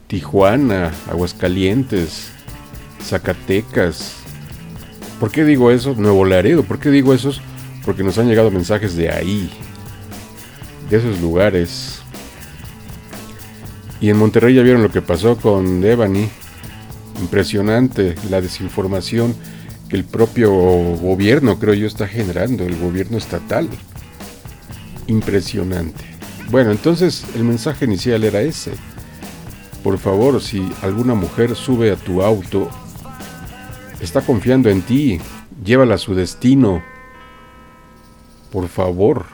Tijuana, 0.07 0.91
Aguascalientes, 1.07 2.31
Zacatecas. 3.03 4.16
¿Por 5.19 5.31
qué 5.31 5.43
digo 5.43 5.71
eso? 5.71 5.95
Nuevo 5.95 6.25
Laredo. 6.25 6.63
¿Por 6.63 6.79
qué 6.79 6.89
digo 6.89 7.13
eso? 7.13 7.31
Porque 7.85 8.03
nos 8.03 8.17
han 8.17 8.27
llegado 8.27 8.51
mensajes 8.51 8.95
de 8.95 9.09
ahí, 9.09 9.49
de 10.89 10.97
esos 10.97 11.19
lugares. 11.21 12.01
Y 13.99 14.09
en 14.09 14.17
Monterrey 14.17 14.53
ya 14.53 14.61
vieron 14.61 14.83
lo 14.83 14.91
que 14.91 15.01
pasó 15.01 15.37
con 15.37 15.81
Devani. 15.81 16.29
Impresionante 17.19 18.15
la 18.29 18.41
desinformación 18.41 19.33
que 19.89 19.95
el 19.95 20.03
propio 20.03 20.51
gobierno, 20.51 21.57
creo 21.57 21.73
yo, 21.73 21.87
está 21.87 22.07
generando, 22.07 22.63
el 22.63 22.77
gobierno 22.77 23.17
estatal. 23.17 23.67
Impresionante. 25.07 26.03
Bueno, 26.51 26.71
entonces 26.71 27.25
el 27.35 27.43
mensaje 27.43 27.85
inicial 27.85 28.23
era 28.23 28.41
ese. 28.41 28.73
Por 29.83 29.97
favor, 29.97 30.41
si 30.41 30.71
alguna 30.81 31.15
mujer 31.15 31.55
sube 31.55 31.91
a 31.91 31.95
tu 31.95 32.21
auto, 32.21 32.69
está 33.99 34.21
confiando 34.21 34.69
en 34.69 34.81
ti, 34.81 35.19
llévala 35.63 35.95
a 35.95 35.99
su 35.99 36.15
destino. 36.15 36.83
Por 38.51 38.67
favor, 38.67 39.25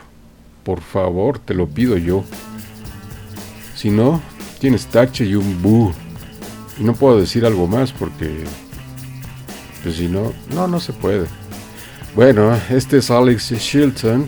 por 0.64 0.82
favor, 0.82 1.40
te 1.40 1.54
lo 1.54 1.68
pido 1.68 1.98
yo. 1.98 2.24
Si 3.76 3.90
no, 3.90 4.22
tienes 4.60 4.88
tache 4.88 5.26
y 5.26 5.36
un 5.36 5.62
bu. 5.62 5.94
Y 6.80 6.84
no 6.84 6.94
puedo 6.94 7.20
decir 7.20 7.46
algo 7.46 7.68
más 7.68 7.92
porque 7.92 8.44
pues 9.84 9.98
si 9.98 10.08
no, 10.08 10.34
no, 10.54 10.68
no 10.68 10.80
se 10.80 10.94
puede. 10.94 11.28
Bueno, 12.16 12.58
este 12.70 12.98
es 12.98 13.12
Alex 13.12 13.52
Shilton. 13.52 14.28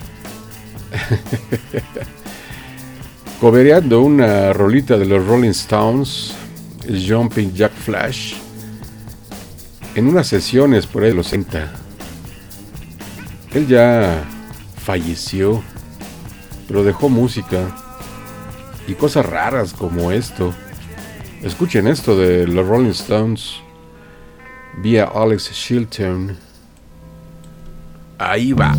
Cobereando 3.39 4.01
una 4.01 4.53
rolita 4.53 4.97
de 4.97 5.05
los 5.05 5.25
Rolling 5.25 5.51
Stones, 5.51 6.33
Jumping 6.88 7.53
Jack 7.53 7.73
Flash, 7.73 8.36
en 9.96 10.08
unas 10.08 10.28
sesiones 10.28 10.86
por 10.86 11.04
ahí 11.04 11.10
de 11.10 11.16
los 11.16 11.28
60. 11.28 11.72
Él 13.54 13.68
ya 13.68 14.24
falleció, 14.84 15.64
pero 16.68 16.84
dejó 16.84 17.10
música 17.10 17.76
y 18.88 18.93
cosas 18.93 19.26
raras 19.26 19.74
como 19.74 20.12
esto. 20.12 20.54
Escuchen 21.41 21.88
esto 21.88 22.18
de 22.18 22.46
los 22.46 22.68
Rolling 22.68 22.89
Stones 22.89 23.62
vía 24.78 25.06
Alex 25.06 25.52
Shilton. 25.52 26.38
Ahí 28.18 28.54
va. 28.54 28.76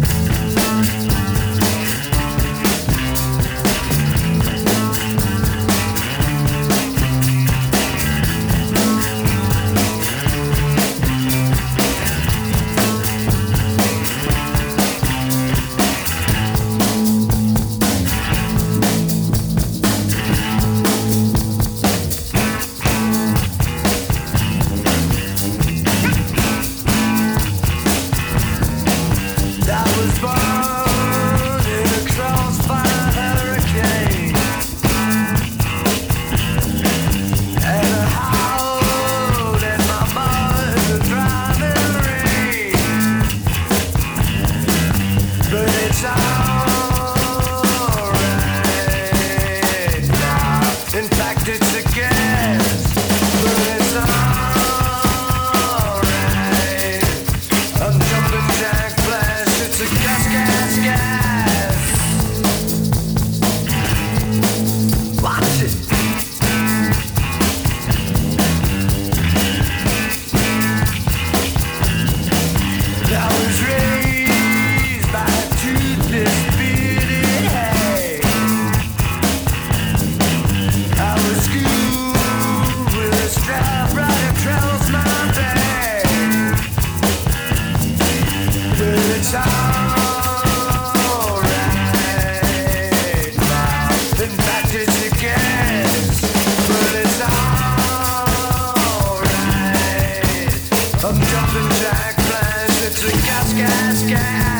sky, 103.56 103.94
sky. 103.94 104.55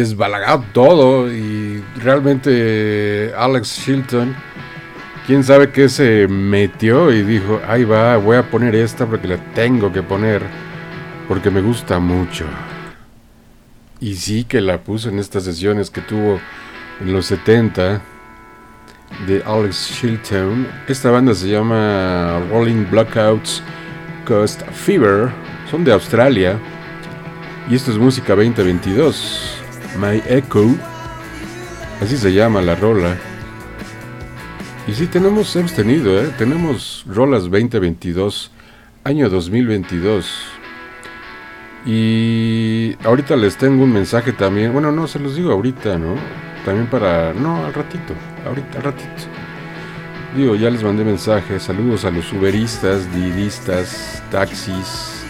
Desbalagado 0.00 0.64
todo 0.72 1.32
y 1.32 1.82
realmente 1.96 3.32
Alex 3.36 3.82
Chilton, 3.84 4.34
quién 5.26 5.44
sabe 5.44 5.70
qué 5.70 5.88
se 5.88 6.26
metió 6.28 7.12
y 7.12 7.22
dijo, 7.22 7.60
ahí 7.68 7.84
va, 7.84 8.16
voy 8.16 8.36
a 8.36 8.50
poner 8.50 8.74
esta 8.74 9.06
porque 9.06 9.28
la 9.28 9.36
tengo 9.54 9.92
que 9.92 10.02
poner 10.02 10.42
porque 11.28 11.50
me 11.50 11.60
gusta 11.60 11.98
mucho. 11.98 12.44
Y 14.00 14.14
sí 14.14 14.44
que 14.44 14.60
la 14.60 14.82
puso 14.82 15.10
en 15.10 15.18
estas 15.18 15.44
sesiones 15.44 15.90
que 15.90 16.00
tuvo 16.00 16.40
en 17.00 17.12
los 17.12 17.26
70 17.26 18.00
de 19.26 19.42
Alex 19.44 19.98
Chilton. 20.00 20.66
Esta 20.88 21.10
banda 21.10 21.34
se 21.34 21.48
llama 21.48 22.40
Rolling 22.50 22.86
Blackouts 22.90 23.62
Coast 24.26 24.62
Fever. 24.72 25.30
Son 25.70 25.84
de 25.84 25.92
Australia. 25.92 26.58
Y 27.68 27.74
esto 27.74 27.90
es 27.90 27.98
música 27.98 28.34
2022. 28.34 29.49
My 30.00 30.22
Echo. 30.26 30.64
Así 32.00 32.16
se 32.16 32.32
llama 32.32 32.62
la 32.62 32.74
rola. 32.74 33.18
Y 34.88 34.94
sí, 34.94 35.06
tenemos, 35.06 35.54
hemos 35.56 35.74
tenido, 35.74 36.18
¿eh? 36.18 36.32
tenemos 36.38 37.04
rolas 37.06 37.42
2022, 37.42 38.50
año 39.04 39.28
2022. 39.28 40.46
Y 41.84 42.96
ahorita 43.04 43.36
les 43.36 43.58
tengo 43.58 43.84
un 43.84 43.92
mensaje 43.92 44.32
también. 44.32 44.72
Bueno, 44.72 44.90
no, 44.90 45.06
se 45.06 45.18
los 45.18 45.36
digo 45.36 45.52
ahorita, 45.52 45.98
¿no? 45.98 46.14
También 46.64 46.86
para... 46.86 47.34
No, 47.34 47.66
al 47.66 47.74
ratito. 47.74 48.14
Ahorita, 48.46 48.78
al 48.78 48.84
ratito. 48.84 49.22
Digo, 50.34 50.56
ya 50.56 50.70
les 50.70 50.82
mandé 50.82 51.04
mensajes. 51.04 51.62
Saludos 51.62 52.06
a 52.06 52.10
los 52.10 52.32
uberistas, 52.32 53.12
didistas, 53.14 54.22
taxis, 54.30 55.26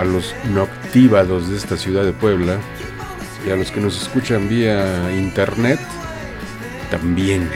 a 0.00 0.04
los 0.04 0.34
noctívados 0.52 1.48
de 1.48 1.56
esta 1.56 1.76
ciudad 1.76 2.04
de 2.04 2.12
Puebla 2.12 2.58
y 3.46 3.50
a 3.50 3.56
los 3.56 3.70
que 3.70 3.80
nos 3.80 4.00
escuchan 4.00 4.48
vía 4.48 5.12
internet 5.12 5.78
también. 6.90 7.48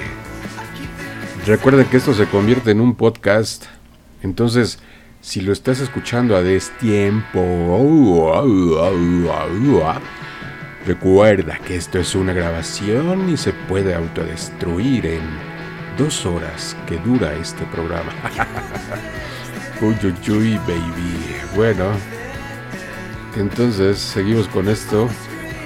Recuerden 1.46 1.86
que 1.86 1.96
esto 1.96 2.12
se 2.12 2.26
convierte 2.26 2.70
en 2.72 2.80
un 2.80 2.94
podcast. 2.94 3.64
Entonces, 4.22 4.78
si 5.20 5.40
lo 5.40 5.52
estás 5.52 5.80
escuchando 5.80 6.36
a 6.36 6.42
destiempo, 6.42 7.40
recuerda 10.86 11.58
que 11.58 11.76
esto 11.76 11.98
es 11.98 12.14
una 12.14 12.32
grabación 12.32 13.28
y 13.28 13.36
se 13.36 13.52
puede 13.52 13.94
autodestruir 13.94 15.06
en 15.06 15.22
dos 15.96 16.24
horas 16.26 16.76
que 16.86 16.98
dura 16.98 17.34
este 17.34 17.64
programa. 17.66 18.12
uy, 19.80 19.96
uy, 20.02 20.30
uy, 20.30 20.56
baby. 20.58 21.36
Bueno, 21.56 21.84
entonces 23.36 23.98
seguimos 23.98 24.48
con 24.48 24.68
esto, 24.68 25.08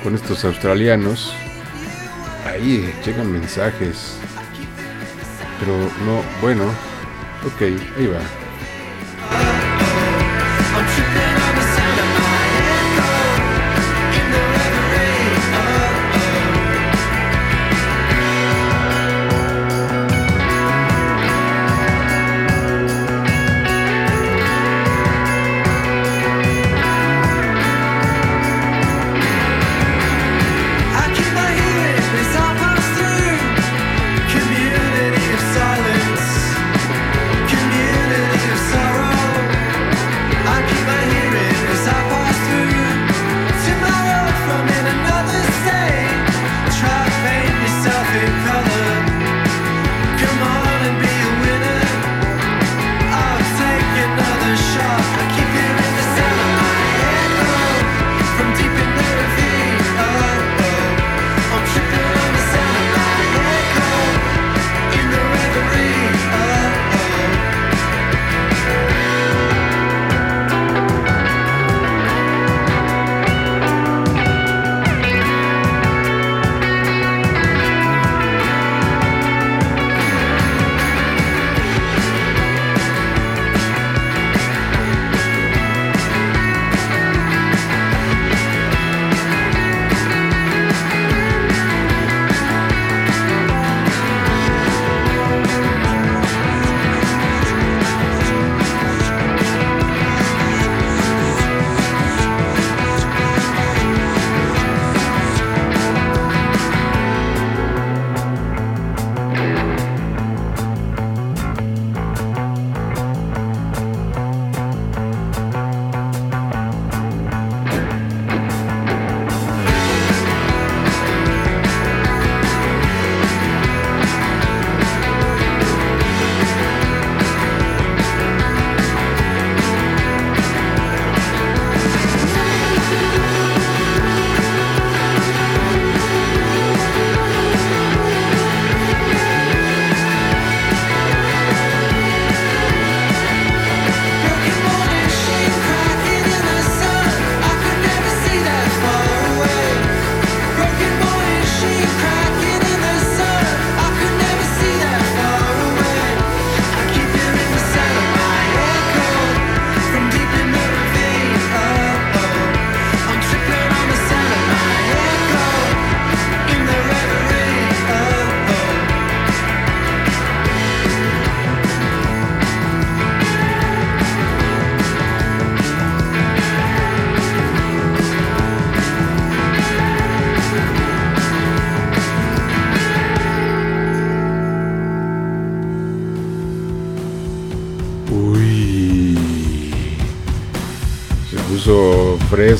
con 0.03 0.14
estos 0.14 0.44
australianos. 0.44 1.32
Ahí 2.46 2.92
llegan 3.05 3.30
mensajes. 3.30 4.16
Pero 5.61 5.76
no, 6.05 6.22
bueno, 6.40 6.64
ok, 7.46 7.62
ahí 7.96 8.07
va. 8.07 8.41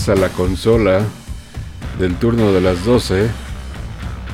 Fresa 0.03 0.21
la 0.21 0.31
consola 0.31 1.05
del 1.99 2.17
turno 2.17 2.53
de 2.53 2.61
las 2.61 2.85
12. 2.85 3.29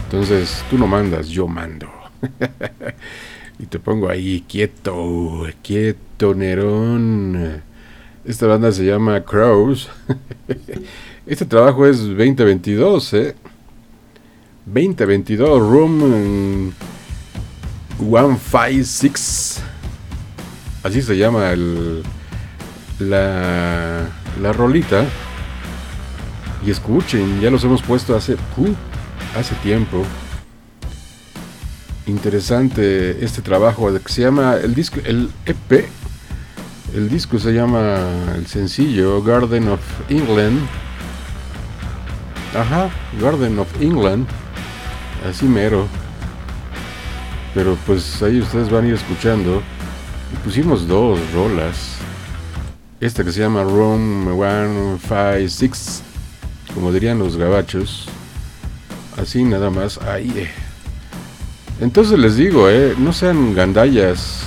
Entonces 0.04 0.64
tú 0.70 0.78
no 0.78 0.86
mandas, 0.86 1.28
yo 1.28 1.46
mando. 1.46 1.88
y 3.58 3.66
te 3.66 3.78
pongo 3.78 4.08
ahí 4.08 4.44
quieto, 4.48 5.46
quieto, 5.62 6.34
Nerón. 6.34 7.62
Esta 8.24 8.46
banda 8.46 8.72
se 8.72 8.86
llama 8.86 9.22
Crows. 9.24 9.90
Este 11.26 11.44
trabajo 11.44 11.84
es 11.84 11.98
2022, 11.98 13.12
¿eh? 13.12 13.34
2022, 14.64 15.60
Room 15.60 16.72
156. 17.98 19.62
Así 20.82 21.02
se 21.02 21.18
llama 21.18 21.50
el, 21.50 22.02
la, 23.00 24.08
la 24.40 24.52
rolita. 24.54 25.04
Y 26.66 26.70
escuchen, 26.70 27.40
ya 27.40 27.50
los 27.50 27.62
hemos 27.64 27.82
puesto 27.82 28.16
hace, 28.16 28.34
uh, 28.34 28.74
hace 29.38 29.54
tiempo. 29.56 30.04
Interesante 32.06 33.24
este 33.24 33.42
trabajo 33.42 33.92
que 33.92 34.12
se 34.12 34.22
llama 34.22 34.56
el 34.56 34.74
disco, 34.74 34.98
el 35.04 35.30
EP. 35.44 35.86
El 36.94 37.10
disco 37.10 37.38
se 37.38 37.52
llama 37.52 37.98
el 38.34 38.46
sencillo 38.46 39.22
Garden 39.22 39.68
of 39.68 39.80
England. 40.08 40.58
Ajá, 42.56 42.90
Garden 43.20 43.58
of 43.58 43.68
England. 43.80 44.26
Así 45.28 45.44
mero. 45.44 45.86
Pero 47.54 47.76
pues 47.86 48.22
ahí 48.22 48.40
ustedes 48.40 48.70
van 48.70 48.84
a 48.86 48.88
ir 48.88 48.94
escuchando. 48.94 49.62
Y 50.32 50.36
pusimos 50.44 50.88
dos 50.88 51.18
rolas. 51.32 51.98
Esta 53.00 53.22
que 53.22 53.32
se 53.32 53.40
llama 53.40 53.62
Room 53.62 54.24
156. 54.24 56.07
Como 56.78 56.92
dirían 56.92 57.18
los 57.18 57.36
gabachos. 57.36 58.06
Así 59.20 59.42
nada 59.42 59.68
más. 59.68 59.98
Ahí. 59.98 60.32
eh. 60.36 60.48
Entonces 61.80 62.16
les 62.20 62.36
digo, 62.36 62.70
eh, 62.70 62.94
no 62.96 63.12
sean 63.12 63.52
gandallas. 63.52 64.44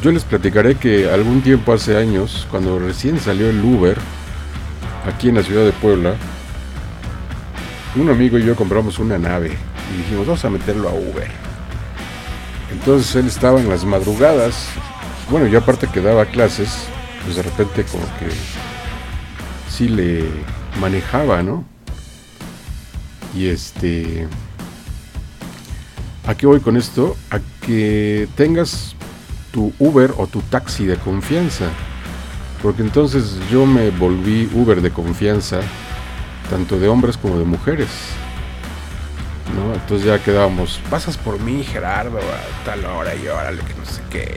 Yo 0.00 0.12
les 0.12 0.22
platicaré 0.22 0.76
que 0.76 1.10
algún 1.10 1.42
tiempo 1.42 1.72
hace 1.72 1.96
años, 1.96 2.46
cuando 2.52 2.78
recién 2.78 3.18
salió 3.18 3.50
el 3.50 3.64
Uber, 3.64 3.98
aquí 5.08 5.28
en 5.28 5.34
la 5.34 5.42
ciudad 5.42 5.64
de 5.64 5.72
Puebla, 5.72 6.14
un 7.96 8.08
amigo 8.08 8.38
y 8.38 8.44
yo 8.44 8.54
compramos 8.54 9.00
una 9.00 9.18
nave 9.18 9.58
y 9.92 9.96
dijimos, 10.02 10.24
vamos 10.28 10.44
a 10.44 10.50
meterlo 10.50 10.88
a 10.88 10.92
Uber. 10.92 11.28
Entonces 12.70 13.16
él 13.16 13.26
estaba 13.26 13.60
en 13.60 13.68
las 13.68 13.84
madrugadas, 13.84 14.68
bueno, 15.30 15.48
yo 15.48 15.58
aparte 15.58 15.88
que 15.88 16.00
daba 16.00 16.26
clases, 16.26 16.84
pues 17.24 17.34
de 17.34 17.42
repente 17.42 17.82
como 17.90 18.04
que 18.20 18.28
sí 19.68 19.88
le 19.88 20.24
manejaba, 20.80 21.42
¿no? 21.42 21.64
Y 23.34 23.48
este... 23.48 24.28
¿A 26.26 26.34
qué 26.34 26.46
voy 26.46 26.60
con 26.60 26.76
esto? 26.76 27.16
A 27.30 27.38
que 27.64 28.28
tengas 28.34 28.96
tu 29.52 29.72
Uber 29.78 30.12
o 30.16 30.26
tu 30.26 30.40
taxi 30.42 30.84
de 30.84 30.96
confianza. 30.96 31.66
Porque 32.62 32.82
entonces 32.82 33.38
yo 33.50 33.64
me 33.64 33.90
volví 33.90 34.50
Uber 34.52 34.80
de 34.80 34.90
confianza, 34.90 35.60
tanto 36.50 36.78
de 36.78 36.88
hombres 36.88 37.16
como 37.16 37.38
de 37.38 37.44
mujeres. 37.44 37.88
¿no? 39.54 39.74
Entonces 39.74 40.06
ya 40.06 40.22
quedábamos, 40.22 40.80
pasas 40.90 41.16
por 41.16 41.40
mí, 41.40 41.62
Gerardo, 41.64 42.18
a 42.18 42.64
tal 42.64 42.84
hora 42.84 43.14
y 43.14 43.26
órale, 43.28 43.62
que 43.62 43.74
no 43.74 43.84
sé 43.84 44.02
qué. 44.10 44.36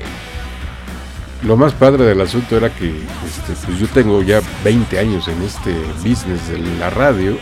Lo 1.44 1.56
más 1.56 1.74
padre 1.74 2.04
del 2.04 2.20
asunto 2.20 2.58
era 2.58 2.70
que 2.74 2.90
este, 2.90 3.54
pues 3.66 3.80
yo 3.80 3.88
tengo 3.88 4.22
ya 4.22 4.42
20 4.66 5.00
años 5.00 5.28
en 5.30 5.42
este 5.42 5.74
business 6.04 6.50
de 6.50 6.60
la 6.78 6.90
radio. 6.90 7.38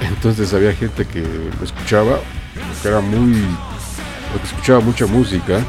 Entonces 0.00 0.54
había 0.54 0.72
gente 0.72 1.04
que 1.04 1.20
me 1.20 1.64
escuchaba, 1.64 2.18
que 2.82 2.88
era 2.88 3.00
muy. 3.00 3.32
que 3.32 4.46
escuchaba 4.46 4.80
mucha 4.80 5.06
música, 5.06 5.62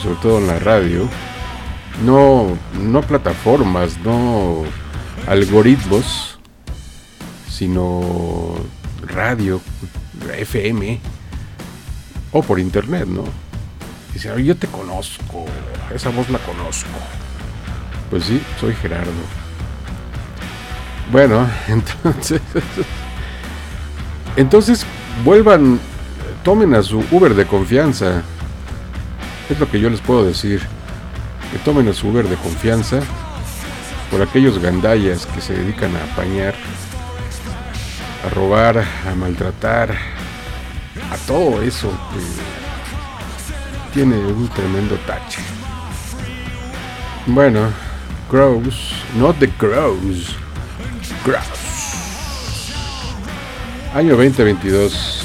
sobre 0.00 0.16
todo 0.20 0.38
en 0.38 0.46
la 0.46 0.60
radio. 0.60 1.08
No, 2.04 2.56
no 2.80 3.02
plataformas, 3.02 3.98
no 3.98 4.62
algoritmos, 5.26 6.38
sino 7.48 8.54
radio, 9.06 9.60
FM, 10.38 11.00
o 12.32 12.42
por 12.42 12.60
internet, 12.60 13.06
¿no? 13.06 13.43
Dice, 14.14 14.30
"Oye, 14.30 14.44
yo 14.44 14.56
te 14.56 14.68
conozco, 14.68 15.44
esa 15.92 16.08
voz 16.10 16.30
la 16.30 16.38
conozco. 16.38 16.88
Pues 18.10 18.24
sí, 18.24 18.40
soy 18.60 18.74
Gerardo. 18.74 19.10
Bueno, 21.10 21.46
entonces. 21.68 22.40
Entonces, 24.36 24.86
vuelvan, 25.24 25.80
tomen 26.44 26.74
a 26.74 26.82
su 26.82 27.04
Uber 27.10 27.34
de 27.34 27.44
confianza. 27.46 28.22
Es 29.50 29.58
lo 29.58 29.70
que 29.70 29.80
yo 29.80 29.90
les 29.90 30.00
puedo 30.00 30.24
decir. 30.24 30.60
Que 31.52 31.58
tomen 31.58 31.88
a 31.88 31.92
su 31.92 32.08
Uber 32.08 32.28
de 32.28 32.36
confianza 32.36 33.00
por 34.10 34.22
aquellos 34.22 34.60
gandallas 34.60 35.26
que 35.26 35.40
se 35.40 35.54
dedican 35.54 35.90
a 35.96 36.12
apañar, 36.12 36.54
a 38.24 38.28
robar, 38.30 38.78
a 38.78 39.14
maltratar, 39.16 39.90
a 41.10 41.16
todo 41.26 41.62
eso 41.62 41.90
que 42.12 42.63
tiene 43.94 44.16
un 44.16 44.48
tremendo 44.48 44.96
tache. 45.06 45.40
Bueno, 47.26 47.70
Crows, 48.28 48.92
not 49.16 49.38
the 49.38 49.48
Crows, 49.50 50.34
Crows. 51.22 52.74
Año 53.94 54.16
2022. 54.16 55.23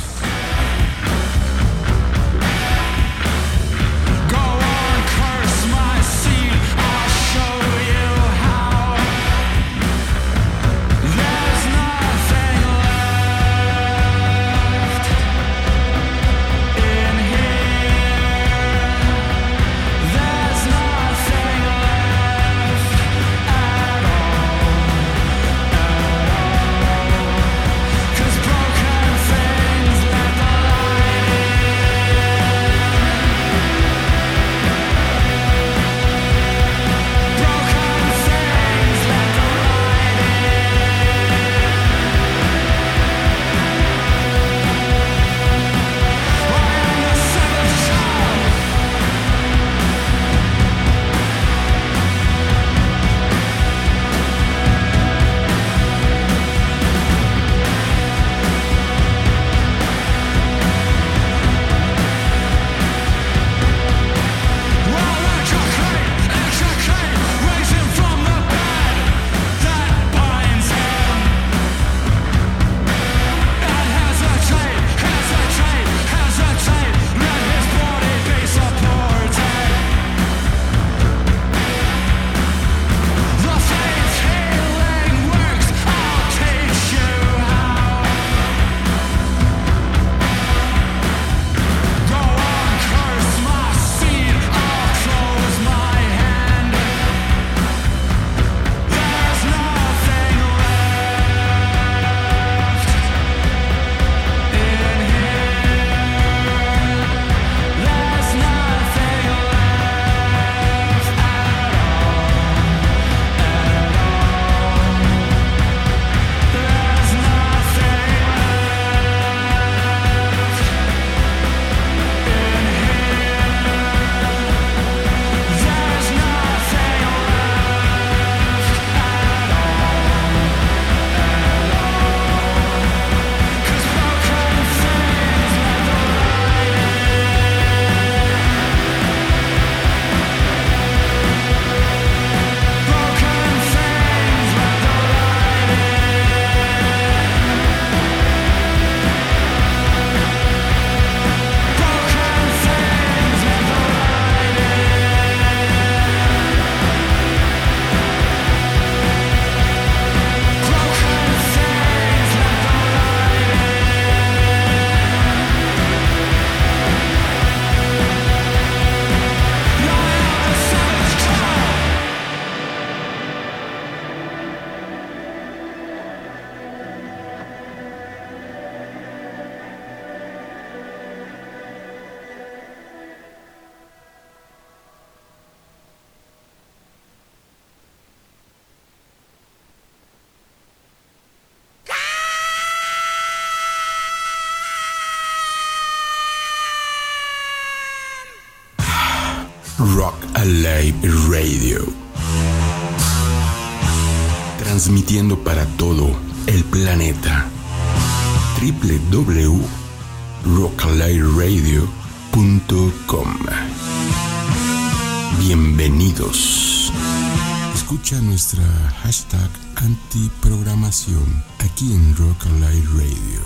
Antiprogramación 220.09 221.23
aquí 221.59 221.93
en 221.93 222.15
Rock 222.17 222.47
Alive 222.47 222.87
Radio. 222.95 223.41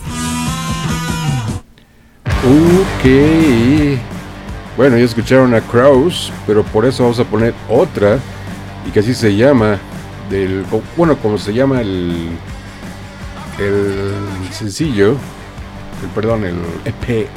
Ok. 2.45 3.99
Bueno, 4.78 4.97
ya 4.97 5.03
escucharon 5.03 5.53
a 5.55 5.59
Kraus, 5.59 6.32
pero 6.47 6.64
por 6.64 6.86
eso 6.86 7.03
vamos 7.03 7.20
a 7.20 7.26
poner 7.26 7.53
otra, 7.70 8.18
y 8.88 8.91
que 8.91 9.01
así 9.01 9.14
se 9.14 9.36
llama, 9.36 9.78
del, 10.30 10.66
bueno, 10.95 11.18
como 11.18 11.38
se 11.38 11.53
llama 11.53 11.82
el, 11.82 12.30
el 13.59 14.53
sencillo, 14.53 15.18
el, 16.01 16.09
perdón, 16.16 16.45
el 16.45 16.55
EP, 16.86 17.28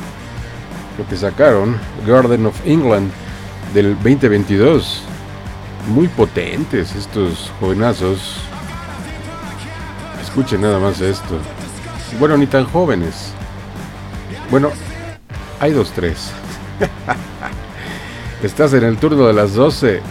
lo 0.98 1.08
que 1.08 1.16
sacaron, 1.16 1.76
Garden 2.06 2.46
of 2.46 2.64
England, 2.64 3.10
del 3.74 3.94
2022. 3.96 5.02
Muy 5.88 6.06
potentes 6.06 6.94
estos 6.94 7.50
jovenazos. 7.58 8.40
Escuchen 10.36 10.60
nada 10.60 10.78
más 10.78 11.00
esto. 11.00 11.38
Bueno, 12.18 12.36
ni 12.36 12.46
tan 12.46 12.66
jóvenes. 12.66 13.32
Bueno, 14.50 14.70
hay 15.60 15.72
dos, 15.72 15.92
tres. 15.92 16.30
Estás 18.42 18.74
en 18.74 18.84
el 18.84 18.98
turno 18.98 19.26
de 19.28 19.32
las 19.32 19.54
12. 19.54 20.02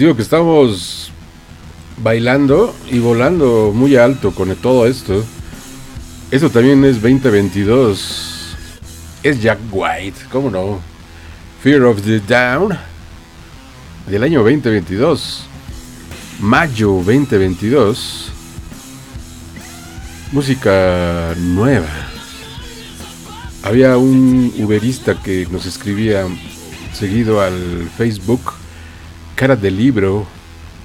Digo 0.00 0.16
que 0.16 0.22
estamos 0.22 1.12
bailando 1.98 2.74
y 2.90 2.98
volando 3.00 3.70
muy 3.74 3.96
alto 3.96 4.30
con 4.30 4.56
todo 4.56 4.86
esto. 4.86 5.22
Esto 6.30 6.48
también 6.48 6.82
es 6.86 6.94
2022. 7.02 8.56
Es 9.22 9.42
Jack 9.42 9.58
White, 9.70 10.20
¿cómo 10.32 10.50
no? 10.50 10.80
Fear 11.62 11.82
of 11.82 12.00
the 12.00 12.18
Down 12.18 12.78
del 14.06 14.22
año 14.22 14.38
2022. 14.38 15.42
Mayo 16.40 16.92
2022. 16.92 18.32
Música 20.32 21.34
nueva. 21.36 21.90
Había 23.62 23.98
un 23.98 24.50
uberista 24.60 25.22
que 25.22 25.46
nos 25.50 25.66
escribía 25.66 26.24
seguido 26.94 27.42
al 27.42 27.90
Facebook, 27.98 28.59
cara 29.40 29.56
de 29.56 29.70
libro, 29.70 30.26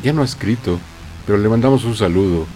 ya 0.01 0.14
no 0.14 0.22
ha 0.22 0.24
escrito, 0.24 0.80
pero 1.26 1.38
le 1.38 1.49
mandamos 1.49 1.84
un 1.84 1.93
saludo 1.93 2.47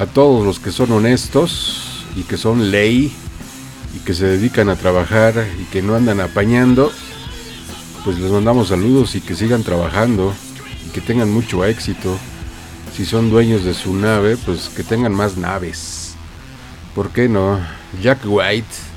a 0.00 0.06
todos 0.06 0.44
los 0.44 0.58
que 0.58 0.72
son 0.72 0.90
honestos 0.90 2.04
y 2.16 2.24
que 2.24 2.36
son 2.36 2.72
ley 2.72 3.12
y 3.94 4.00
que 4.00 4.14
se 4.14 4.26
dedican 4.26 4.68
a 4.68 4.74
trabajar 4.74 5.46
y 5.60 5.64
que 5.66 5.80
no 5.80 5.94
andan 5.94 6.20
apañando, 6.20 6.90
pues 8.04 8.18
les 8.18 8.32
mandamos 8.32 8.66
saludos 8.66 9.14
y 9.14 9.20
que 9.20 9.36
sigan 9.36 9.62
trabajando 9.62 10.34
y 10.84 10.90
que 10.90 11.00
tengan 11.00 11.30
mucho 11.30 11.64
éxito. 11.64 12.18
Si 12.96 13.06
son 13.06 13.30
dueños 13.30 13.62
de 13.62 13.74
su 13.74 13.94
nave, 13.94 14.36
pues 14.36 14.70
que 14.70 14.82
tengan 14.82 15.14
más 15.14 15.36
naves. 15.36 16.16
¿Por 16.96 17.10
qué 17.10 17.28
no? 17.28 17.60
Jack 18.02 18.22
White. 18.24 18.93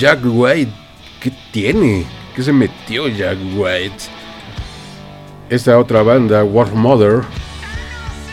Jack 0.00 0.20
White, 0.24 0.72
¿qué 1.20 1.30
tiene? 1.52 2.06
¿Qué 2.34 2.42
se 2.42 2.54
metió 2.54 3.06
Jack 3.06 3.36
White? 3.54 4.04
Esta 5.50 5.78
otra 5.78 6.02
banda, 6.02 6.42
War 6.42 6.72
Mother, 6.72 7.20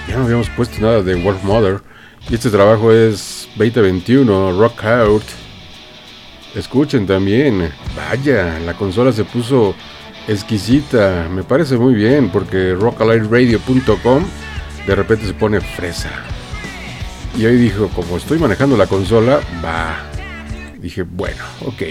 ya 0.07 0.15
no 0.15 0.24
habíamos 0.24 0.49
puesto 0.51 0.80
nada 0.80 1.03
de 1.03 1.15
War 1.15 1.36
Mother. 1.43 1.82
Y 2.30 2.36
este 2.36 2.49
trabajo 2.51 2.93
es 2.93 3.49
2021, 3.57 4.57
Rock 4.57 4.86
Out. 4.86 5.24
Escuchen 6.55 7.05
también, 7.05 7.70
vaya, 7.97 8.59
la 8.59 8.74
consola 8.74 9.11
se 9.11 9.26
puso 9.26 9.76
exquisita. 10.30 11.28
Me 11.30 11.43
parece 11.43 11.76
muy 11.76 11.95
bien 11.95 12.30
porque 12.30 12.76
rockalightradio.com 12.76 14.24
de 14.88 14.95
repente 14.95 15.26
se 15.26 15.34
pone 15.34 15.59
fresa. 15.59 16.11
Y 17.38 17.45
hoy 17.45 17.57
dijo, 17.57 17.89
como 17.89 18.15
estoy 18.15 18.39
manejando 18.39 18.78
la 18.78 18.88
consola, 18.88 19.41
va. 19.61 20.16
Dije, 20.88 21.03
bueno, 21.03 21.43
ok. 21.65 21.81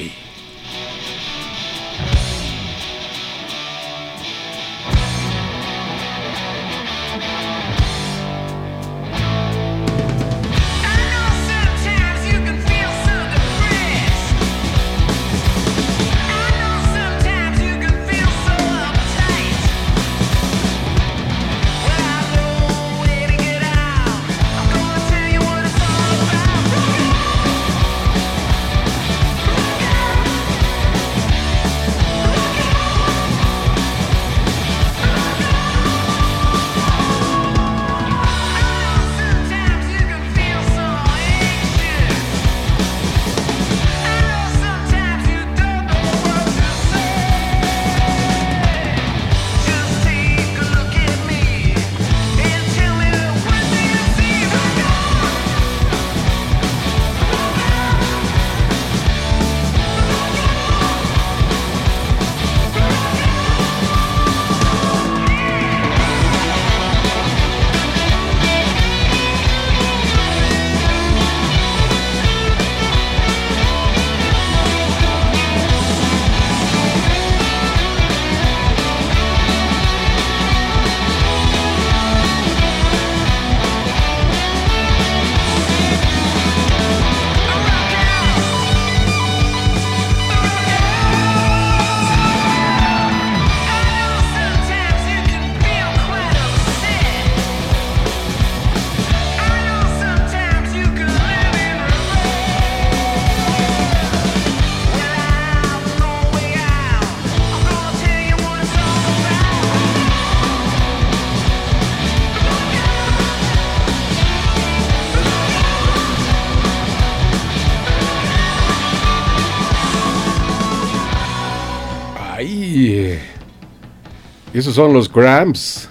Son 124.76 124.92
los 124.92 125.10
Gramps. 125.10 125.88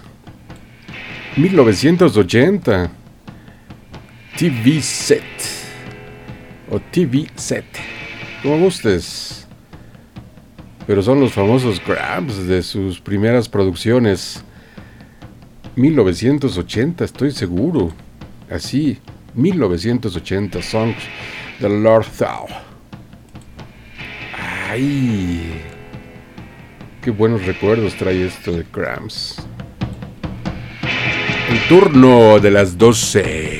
1980. 1.37 2.91
TV 4.37 4.79
set. 4.79 5.23
O 6.69 6.79
TV 6.79 7.25
set. 7.35 7.65
Como 8.43 8.59
gustes. 8.59 9.47
Pero 10.85 11.01
son 11.01 11.19
los 11.19 11.33
famosos 11.33 11.81
Gramps 11.83 12.45
de 12.45 12.61
sus 12.61 12.99
primeras 12.99 13.49
producciones. 13.49 14.43
1980, 15.75 17.05
estoy 17.05 17.31
seguro. 17.31 17.91
Así, 18.51 18.99
1980 19.33 20.61
Songs 20.61 21.03
de 21.59 21.69
Lord 21.69 22.05
Thou. 22.19 22.45
Ay, 24.69 25.74
qué 27.05 27.11
buenos 27.11 27.45
recuerdos 27.45 27.93
trae 27.93 28.25
esto 28.25 28.51
de 28.51 28.63
Cramps. 28.63 29.35
El 31.51 31.67
turno 31.69 32.39
de 32.39 32.49
las 32.49 32.79
12. 32.79 33.54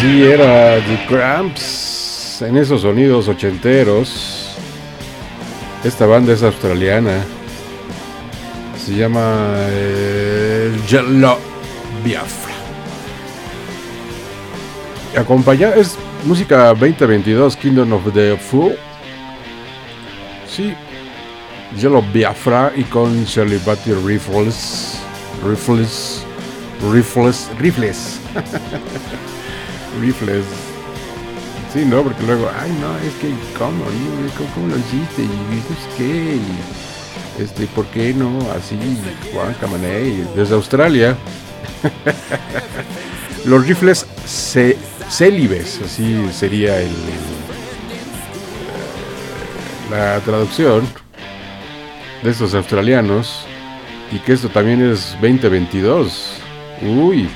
Así 0.00 0.22
era 0.22 0.76
The 0.76 1.06
Cramps 1.08 2.40
en 2.40 2.56
esos 2.56 2.80
sonidos 2.80 3.28
ochenteros. 3.28 4.56
Esta 5.84 6.06
banda 6.06 6.32
es 6.32 6.42
australiana. 6.42 7.22
Se 8.82 8.96
llama 8.96 9.56
eh, 9.68 10.74
Jello 10.88 11.36
Biafra. 12.02 12.54
Acompaña 15.18 15.74
es 15.74 15.98
música 16.24 16.68
2022 16.68 17.54
Kingdom 17.56 17.92
of 17.92 18.10
the 18.14 18.38
Fool. 18.38 18.76
Sí. 20.48 20.72
Jello 21.78 22.02
Biafra 22.10 22.72
y 22.74 22.84
con 22.84 23.26
Batty 23.66 23.92
Rifles. 23.92 24.98
Rifles. 25.44 26.24
Rifles. 26.90 27.50
Rifles. 27.58 28.09
Rifles. 30.00 30.44
Sí, 31.72 31.84
no, 31.84 32.02
porque 32.02 32.24
luego, 32.26 32.50
ay, 32.60 32.70
no, 32.80 32.96
es 32.98 33.14
que, 33.20 33.28
¿cómo? 33.56 33.84
¿Cómo, 34.54 34.66
lo 34.68 34.76
hiciste? 34.78 35.22
Y 35.22 35.54
entonces, 35.54 35.88
¿qué? 35.96 36.38
Este, 37.42 37.66
¿por 37.68 37.86
qué 37.86 38.12
no? 38.12 38.38
Así, 38.56 38.76
Juan 39.32 39.54
Camaney, 39.60 40.26
desde 40.34 40.54
Australia. 40.54 41.16
Los 43.46 43.66
rifles 43.66 44.04
ce- 44.26 44.76
célibes, 45.08 45.80
así 45.84 46.28
sería 46.32 46.76
el, 46.80 46.90
la 49.90 50.18
traducción 50.20 50.86
de 52.22 52.30
estos 52.30 52.54
australianos. 52.54 53.44
Y 54.12 54.18
que 54.18 54.32
esto 54.32 54.48
también 54.48 54.82
es 54.82 55.12
2022. 55.20 56.32
Uy, 56.82 57.28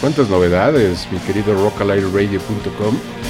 cuántas 0.00 0.28
novedades, 0.28 1.06
mi 1.12 1.18
querido 1.18 1.54
rockalightradio.com. 1.54 3.29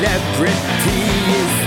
Celebrity 0.00 1.10
is 1.36 1.59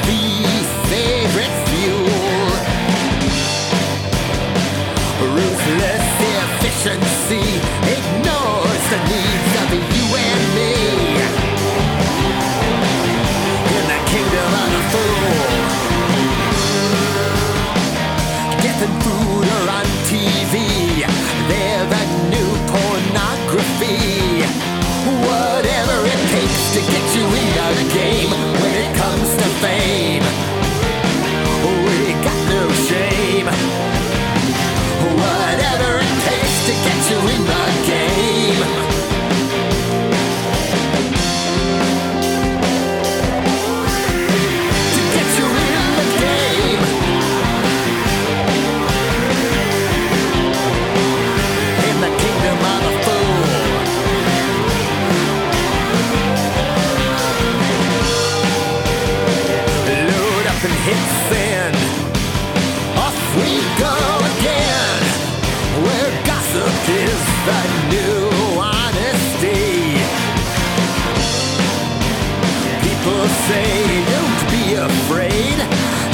say, 73.47 74.05
don't 74.15 74.43
be 74.55 74.63
afraid. 74.75 75.57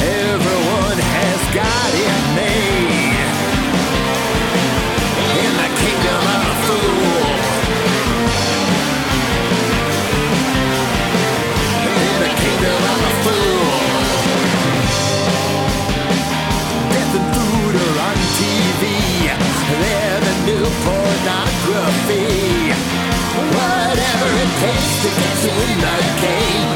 Everyone 0.02 0.98
has 0.98 1.40
got 1.54 1.90
it 1.94 2.16
made. 2.34 3.28
In 5.38 5.52
the 5.62 5.70
kingdom 5.82 6.22
of 6.38 6.50
fool. 6.66 7.22
In 12.02 12.14
the 12.24 12.32
kingdom 12.42 12.80
of 12.92 12.98
a 13.10 13.14
fool. 13.22 13.70
Death 16.90 17.14
and 17.18 17.28
food 17.36 17.74
are 17.84 17.98
on 18.10 18.18
TV. 18.38 18.82
They're 19.82 20.20
the 20.26 20.34
new 20.50 20.66
pornography. 20.82 22.26
Whatever 23.54 24.28
it 24.42 24.52
takes 24.62 24.92
to 25.02 25.10
get 25.20 25.36
you 25.46 25.54
in 25.70 25.78
the 25.78 25.96
game 26.26 26.69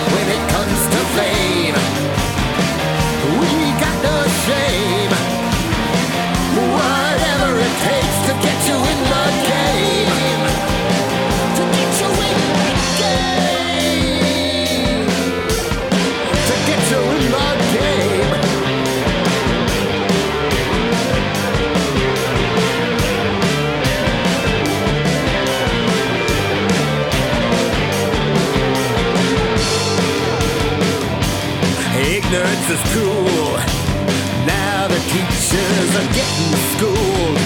is 32.75 32.83
cool. 32.95 33.55
Now 34.47 34.89
the 34.89 35.01
teachers 35.15 35.91
are 36.01 36.11
getting 36.19 36.55
schooled 36.75 37.39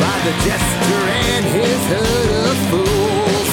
by 0.00 0.16
the 0.26 0.34
jester 0.44 1.00
and 1.28 1.44
his 1.56 1.80
herd 1.92 2.30
of 2.50 2.58
fools. 2.70 3.50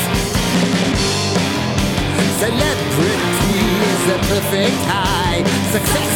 Celebrity 2.43 3.59
is 3.91 4.01
the 4.09 4.17
perfect 4.31 4.79
high. 4.91 5.43
Success 5.75 6.15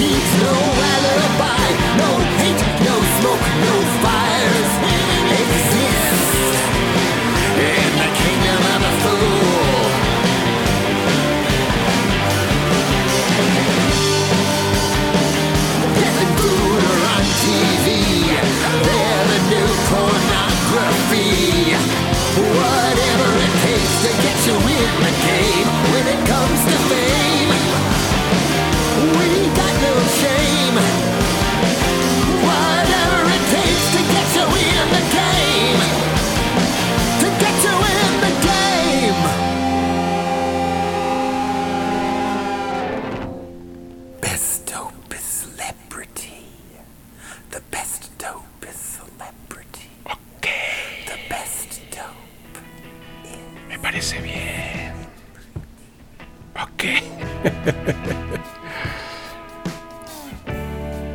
needs 0.00 0.32
no 0.44 0.56
alibi, 0.92 1.66
no 2.02 2.10
hate, 2.40 2.62
no 2.88 2.96
smoke, 3.18 3.46
no 3.64 3.97
new 19.50 19.68
pornography. 19.88 21.72
Whatever 22.36 23.28
it 23.44 23.52
takes 23.64 23.94
to 24.04 24.10
get 24.24 24.38
you 24.46 24.56
in 24.76 24.90
the 25.04 25.12
game 25.24 25.68
when 25.92 26.04
it 26.14 26.20
comes 26.28 26.60
to 26.70 26.76
fame. 26.90 27.50
We 29.16 29.28
got 29.56 29.74
no 29.86 29.94
shame. 30.20 30.77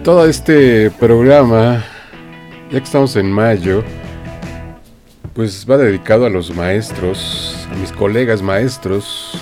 Todo 0.04 0.26
este 0.26 0.92
programa, 0.92 1.82
ya 2.70 2.78
que 2.78 2.84
estamos 2.84 3.16
en 3.16 3.32
mayo, 3.32 3.86
pues 5.34 5.66
va 5.70 5.78
dedicado 5.78 6.26
a 6.26 6.30
los 6.30 6.54
maestros, 6.54 7.66
a 7.72 7.76
mis 7.76 7.94
colegas 7.94 8.42
maestros, 8.42 9.42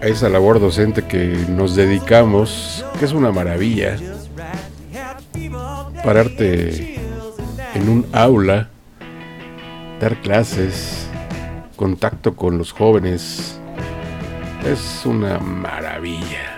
a 0.00 0.06
esa 0.06 0.30
labor 0.30 0.58
docente 0.58 1.02
que 1.02 1.36
nos 1.50 1.76
dedicamos, 1.76 2.82
que 2.98 3.04
es 3.04 3.12
una 3.12 3.30
maravilla. 3.30 3.98
Pararte 6.02 6.98
en 7.74 7.88
un 7.90 8.06
aula, 8.10 8.70
dar 10.00 10.18
clases, 10.22 11.08
contacto 11.76 12.34
con 12.34 12.56
los 12.56 12.72
jóvenes, 12.72 13.60
es 14.64 15.02
una 15.04 15.38
maravilla. 15.38 16.51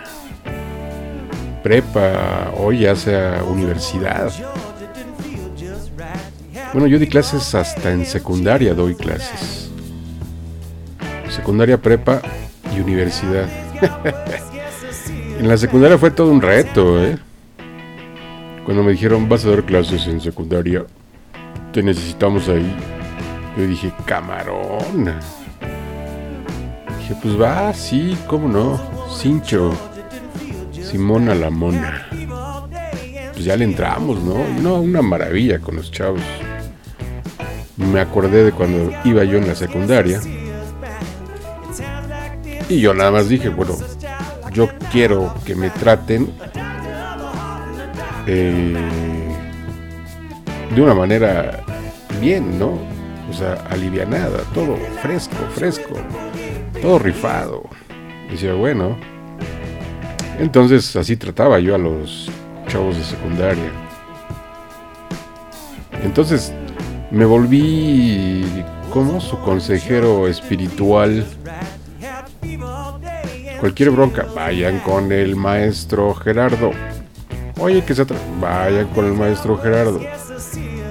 Prepa 1.65 2.53
o 2.59 2.73
ya 2.73 2.95
sea 2.95 3.43
universidad. 3.43 4.31
Bueno, 6.75 6.87
yo 6.87 6.99
di 6.99 7.07
clases 7.07 7.55
hasta 7.55 7.91
en 7.91 8.05
secundaria, 8.05 8.75
doy 8.75 8.95
clases. 8.95 9.71
Secundaria, 11.31 11.81
prepa 11.81 12.21
y 12.77 12.81
universidad. 12.81 13.49
en 15.39 15.49
la 15.49 15.57
secundaria 15.57 15.97
fue 15.97 16.11
todo 16.11 16.31
un 16.31 16.43
reto, 16.43 17.03
¿eh? 17.03 17.17
Cuando 18.67 18.83
me 18.83 18.93
dijeron, 18.93 19.27
vas 19.27 19.47
a 19.47 19.51
dar 19.53 19.65
clases 19.65 20.07
en 20.07 20.21
secundaria, 20.21 20.85
te 21.73 21.83
necesitamos 21.83 22.47
ahí. 22.51 22.77
Yo 23.57 23.67
dije, 23.67 23.91
camarón. 24.05 25.15
Dije, 26.99 27.17
pues 27.23 27.41
va, 27.41 27.73
sí, 27.73 28.19
cómo 28.27 28.49
no. 28.49 28.79
Cincho. 29.19 29.94
Simona 30.95 31.35
la 31.35 31.51
mona. 31.51 32.07
Pues 33.33 33.45
ya 33.45 33.57
le 33.57 33.65
entramos, 33.65 34.23
¿no? 34.23 34.47
No, 34.63 34.77
una 34.77 35.03
maravilla 35.03 35.59
con 35.59 35.75
los 35.75 35.91
chavos. 35.91 36.21
Me 37.77 37.99
acordé 37.99 38.45
de 38.45 38.53
cuando 38.53 38.93
iba 39.03 39.25
yo 39.25 39.39
en 39.39 39.49
la 39.49 39.57
secundaria. 39.57 40.21
Y 42.69 42.79
yo 42.79 42.95
nada 42.95 43.11
más 43.11 43.29
dije, 43.29 43.49
bueno, 43.49 43.75
yo 44.53 44.69
quiero 44.93 45.35
que 45.45 45.57
me 45.57 45.69
traten 45.71 46.33
eh, 48.29 48.77
de 50.77 50.81
una 50.81 50.95
manera 50.95 51.65
bien, 52.21 52.57
¿no? 52.57 52.79
O 53.29 53.33
sea, 53.33 53.55
alivianada, 53.69 54.45
todo 54.55 54.77
fresco, 55.03 55.35
fresco, 55.57 55.97
todo 56.81 57.01
rifado. 57.01 57.65
Decía, 58.31 58.55
bueno. 58.55 58.97
Entonces 60.39 60.95
así 60.97 61.17
trataba 61.17 61.59
yo 61.61 61.75
a 61.75 61.79
los 61.79 62.31
chavos 62.69 62.97
de 62.97 63.05
secundaria. 63.05 63.71
Entonces 66.03 66.53
me 67.11 67.25
volví 67.25 68.45
como 68.93 69.21
su 69.21 69.39
consejero 69.41 70.27
espiritual. 70.29 71.25
Cualquier 73.61 73.91
bronca, 73.91 74.27
vayan 74.35 74.81
con 74.81 75.11
el 75.13 75.37
maestro 75.37 76.15
Gerardo. 76.15 76.73
Oye, 77.59 77.83
que 77.85 77.95
se 77.95 78.07
tra- 78.07 78.17
vayan 78.41 78.89
con 78.89 79.07
el 79.07 79.15
maestro 79.15 79.57
Gerardo. 79.57 80.01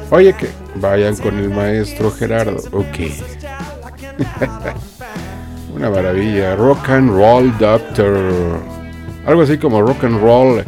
Oye, 0.09 0.33
que 0.33 0.47
vayan 0.75 1.15
con 1.17 1.37
el 1.37 1.49
maestro 1.49 2.09
Gerardo. 2.11 2.57
Ok. 2.71 3.11
Una 5.75 5.89
maravilla. 5.89 6.55
Rock 6.55 6.89
and 6.89 7.09
Roll 7.11 7.55
Doctor. 7.57 8.61
Algo 9.25 9.41
así 9.41 9.57
como 9.57 9.81
Rock 9.81 10.03
and 10.03 10.19
Roll 10.21 10.63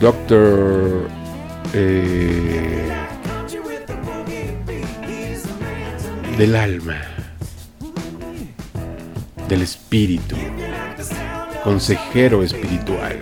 Doctor. 0.00 1.08
eh, 1.74 2.92
del 6.38 6.56
alma. 6.56 7.00
Del 9.48 9.62
espíritu. 9.62 10.36
Consejero 11.64 12.42
espiritual. 12.42 13.18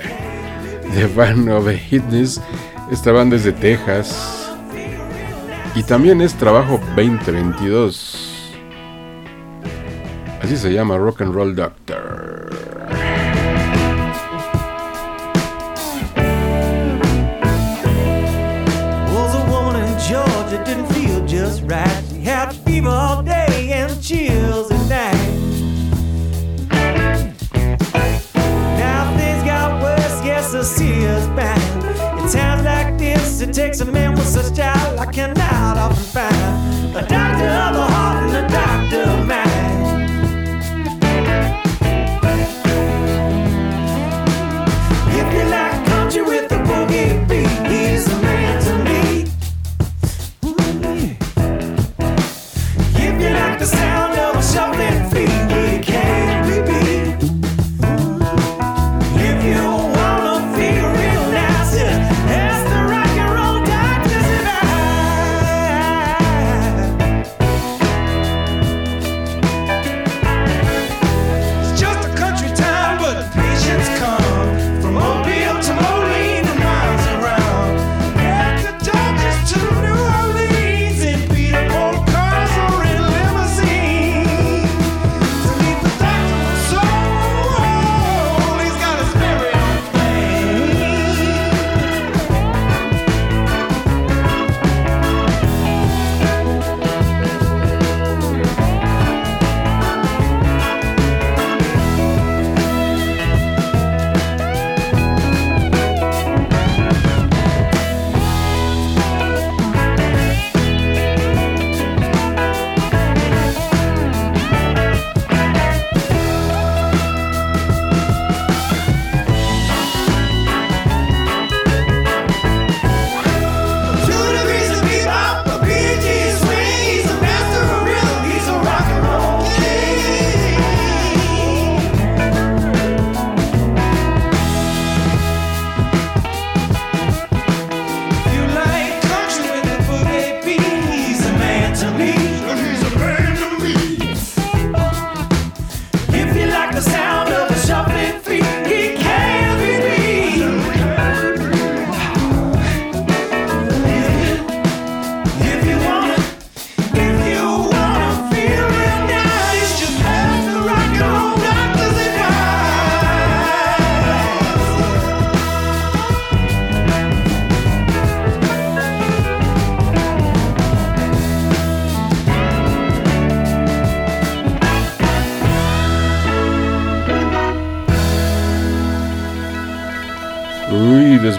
The 0.95 1.07
Band 1.07 1.49
of 1.51 1.69
Fitness. 1.91 2.41
Esta 2.91 3.13
banda 3.13 3.37
es 3.37 3.45
de 3.45 3.53
Texas. 3.53 4.53
Y 5.75 5.83
también 5.83 6.21
es 6.21 6.35
trabajo 6.35 6.81
2022. 6.97 8.53
Así 10.43 10.57
se 10.57 10.73
llama 10.73 10.97
Rock 10.99 11.23
and 11.23 11.35
Roll 11.35 11.57
Doctor. 11.57 12.84
Fever 22.85 22.97
all 22.97 23.23
day 23.23 23.71
and 23.73 24.03
chills 24.03 24.71
at 24.71 24.89
night. 24.89 25.15
Now 28.79 29.17
things 29.17 29.45
got 29.45 29.83
worse, 29.83 30.25
yes, 30.25 30.53
the 30.53 30.63
sea 30.63 30.93
is 30.93 31.27
bad. 31.29 31.59
In 32.19 32.29
times 32.31 32.65
like 32.65 32.99
this, 32.99 33.41
it 33.41 33.53
takes 33.53 33.81
a 33.81 33.85
man 33.85 34.13
with 34.13 34.27
such 34.27 34.47
style 34.47 34.99
I 34.99 35.07
cannot 35.07 35.79
often 35.79 36.05
find. 36.05 36.97
A 36.97 37.01
doctor 37.07 37.49
of 37.49 37.75
the 37.75 37.87
heart 37.95 38.23
and 38.25 38.47
a 38.47 38.54
the 53.65 54.14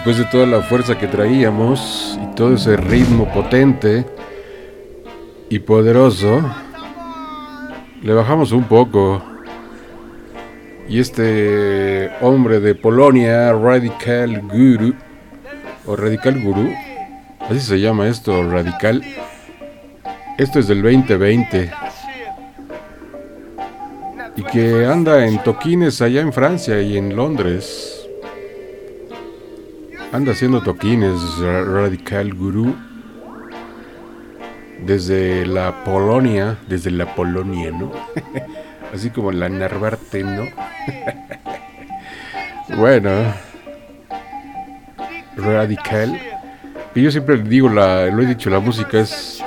después 0.05 0.23
de 0.23 0.31
toda 0.31 0.45
la 0.45 0.61
fuerza 0.61 0.95
que 0.99 1.07
traíamos 1.07 2.19
y 2.21 2.35
todo 2.35 2.53
ese 2.53 2.77
ritmo 2.77 3.27
potente 3.33 4.05
y 5.49 5.57
poderoso, 5.57 6.43
le 8.03 8.13
bajamos 8.13 8.51
un 8.51 8.65
poco. 8.65 9.23
Y 10.87 10.99
este 10.99 12.11
hombre 12.21 12.59
de 12.59 12.75
Polonia, 12.75 13.51
Radical 13.53 14.43
Guru, 14.43 14.93
o 15.87 15.95
Radical 15.95 16.39
Guru, 16.39 16.71
así 17.49 17.61
se 17.61 17.79
llama 17.79 18.07
esto, 18.07 18.47
Radical. 18.47 19.01
Esto 20.37 20.59
es 20.59 20.67
del 20.67 20.83
2020. 20.83 21.71
Y 24.35 24.43
que 24.43 24.85
anda 24.85 25.25
en 25.25 25.41
toquines 25.41 25.99
allá 26.03 26.21
en 26.21 26.31
Francia 26.31 26.79
y 26.79 26.95
en 26.95 27.15
Londres. 27.15 27.84
Anda 30.15 30.31
haciendo 30.31 30.61
toquines, 30.61 31.39
Ra- 31.39 31.65
Radical 31.65 32.33
Guru. 32.35 32.73
Desde 34.85 35.45
la 35.45 35.83
Polonia, 35.83 36.57
desde 36.69 36.89
la 36.91 37.13
Polonia, 37.15 37.69
¿no? 37.71 37.91
Así 38.93 39.09
como 39.09 39.33
la 39.33 39.49
Narvarte, 39.49 40.23
¿no? 40.23 40.45
bueno, 42.77 43.09
Radical. 45.35 46.17
Y 46.95 47.01
yo 47.01 47.11
siempre 47.11 47.37
digo, 47.39 47.67
la, 47.67 48.05
lo 48.05 48.21
he 48.23 48.25
dicho, 48.25 48.49
la 48.49 48.59
música 48.61 48.99
es 49.01 49.43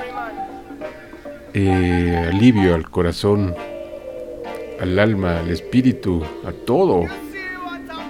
eh, 1.54 2.28
alivio 2.30 2.74
al 2.74 2.90
corazón, 2.90 3.54
al 4.82 4.98
alma, 4.98 5.38
al 5.38 5.48
espíritu, 5.50 6.22
a 6.46 6.52
todo. 6.52 7.06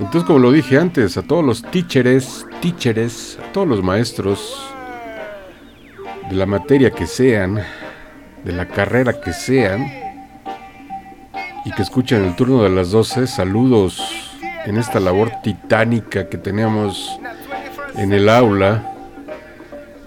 Entonces, 0.00 0.24
como 0.24 0.38
lo 0.38 0.52
dije 0.52 0.78
antes, 0.78 1.16
a 1.16 1.22
todos 1.22 1.44
los 1.44 1.62
teachers, 1.62 2.46
teachers, 2.62 3.36
todos 3.52 3.66
los 3.66 3.82
maestros 3.82 4.56
de 6.30 6.36
la 6.36 6.46
materia 6.46 6.90
que 6.90 7.06
sean, 7.06 7.60
de 8.44 8.52
la 8.52 8.68
carrera 8.68 9.20
que 9.20 9.32
sean, 9.32 9.90
y 11.64 11.72
que 11.72 11.82
escuchen 11.82 12.24
el 12.24 12.36
turno 12.36 12.62
de 12.62 12.70
las 12.70 12.92
12, 12.92 13.26
saludos 13.26 14.00
en 14.64 14.76
esta 14.76 15.00
labor 15.00 15.32
titánica 15.42 16.28
que 16.28 16.38
tenemos 16.38 17.18
en 17.96 18.12
el 18.12 18.28
aula, 18.28 18.94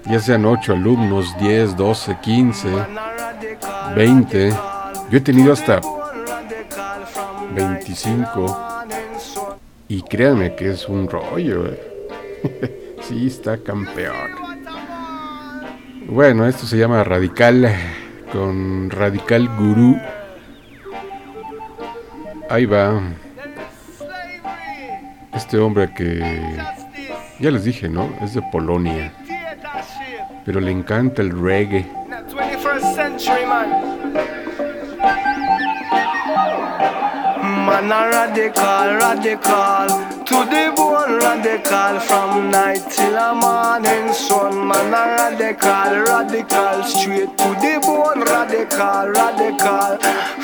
ya 0.05 0.19
sean 0.19 0.45
8 0.45 0.73
alumnos, 0.73 1.35
10, 1.37 1.75
12, 1.75 2.17
15, 2.21 2.69
20, 3.95 4.49
yo 5.09 5.17
he 5.17 5.21
tenido 5.21 5.51
hasta 5.51 5.81
25, 7.53 8.70
y 9.91 10.03
créanme 10.03 10.55
que 10.55 10.71
es 10.71 10.87
un 10.87 11.09
rollo, 11.09 11.65
eh. 11.67 12.87
está 13.27 13.57
campeón. 13.57 14.31
Bueno, 16.07 16.47
esto 16.47 16.65
se 16.65 16.77
llama 16.77 17.03
Radical, 17.03 17.69
con 18.31 18.89
Radical 18.89 19.49
Gurú. 19.57 19.99
Ahí 22.49 22.65
va. 22.65 23.01
Este 25.33 25.57
hombre 25.57 25.93
que 25.93 26.21
ya 27.41 27.51
les 27.51 27.65
dije, 27.65 27.89
¿no? 27.89 28.13
Es 28.21 28.33
de 28.33 28.41
Polonia, 28.49 29.11
pero 30.45 30.61
le 30.61 30.71
encanta 30.71 31.21
el 31.21 31.37
reggae. 31.37 31.85
Man. 37.81 37.91
A 37.91 38.09
radical, 38.09 38.97
radical. 38.97 39.87
To 40.25 40.37
the 40.45 40.73
bone 40.75 41.19
radical. 41.19 41.99
From 41.99 42.51
night 42.51 42.83
till 42.89 43.17
a 43.17 43.33
morning 43.33 44.13
sun 44.13 44.67
Man 44.67 44.93
a 44.93 45.03
radical, 45.15 46.03
radical. 46.05 46.83
Straight 46.83 47.37
to 47.37 47.49
the 47.61 47.79
bone 47.81 48.23
radical, 48.23 49.09
radical. 49.09 49.97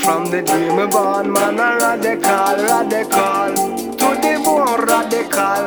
From 0.04 0.26
the 0.32 0.42
day 0.42 0.70
me 0.76 0.88
born 0.88 1.32
Man 1.32 1.60
a 1.60 1.78
radical, 1.78 2.56
radical. 2.70 3.54
To 4.00 4.08
the 4.22 4.42
bone 4.44 4.86
radical 4.86 5.66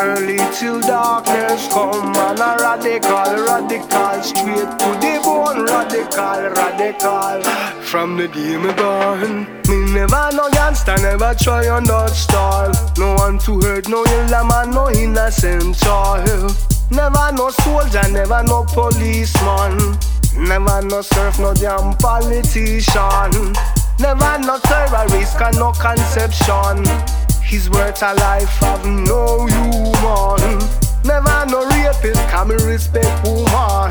early 0.00 0.38
till 0.54 0.80
darkness 0.80 1.68
come 1.68 2.12
Man 2.12 2.38
a 2.38 2.56
radical, 2.58 3.44
radical 3.44 4.22
Straight 4.22 4.70
to 4.80 4.90
the 5.00 5.20
bone 5.22 5.64
radical, 5.64 6.40
radical. 6.56 7.42
From 7.82 8.16
the 8.16 8.28
day 8.28 8.56
me 8.56 8.72
born 8.72 9.44
Me 9.68 9.92
never 9.92 10.30
no 10.32 10.50
gangster, 10.50 10.96
never 10.96 11.34
try 11.34 11.68
on 11.68 11.84
that 11.84 12.10
style 12.10 12.72
No 12.96 13.14
one 13.14 13.38
to 13.40 13.60
hurt, 13.60 13.88
no 13.88 14.04
yellow 14.06 14.44
man, 14.44 14.70
no 14.70 14.90
innocent 14.90 15.76
child. 15.76 16.56
Never 16.90 17.30
no 17.32 17.50
soldier, 17.50 18.02
never 18.10 18.42
no 18.42 18.64
policeman. 18.64 19.96
Never 20.36 20.82
no 20.82 21.02
surf, 21.02 21.38
no 21.38 21.54
damn 21.54 21.96
politician. 21.98 23.52
Never 24.00 24.38
no 24.40 24.58
terrorist, 24.58 25.38
no 25.54 25.70
conception 25.72 27.19
His 27.50 27.68
words 27.68 28.00
a 28.02 28.14
life 28.14 28.48
have 28.60 28.86
no 28.86 29.44
human 29.44 30.60
Never 31.02 31.46
no 31.50 31.66
rapist, 31.66 32.22
can 32.30 32.46
me 32.46 32.54
respect 32.54 33.26
woman 33.26 33.90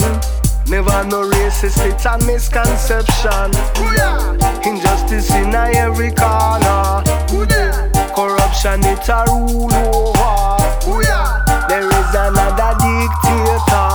Never 0.69 1.03
no 1.03 1.27
racist, 1.27 1.83
it's 1.83 2.05
a 2.05 2.17
misconception. 2.25 3.51
Injustice 4.63 5.29
in 5.31 5.53
every 5.53 6.11
corner. 6.11 7.03
Corruption, 8.15 8.79
it's 8.85 9.09
a 9.09 9.25
rule 9.27 9.73
over. 9.73 10.57
There 11.67 11.89
is 11.89 12.15
another 12.15 12.77
dictator. 12.79 13.91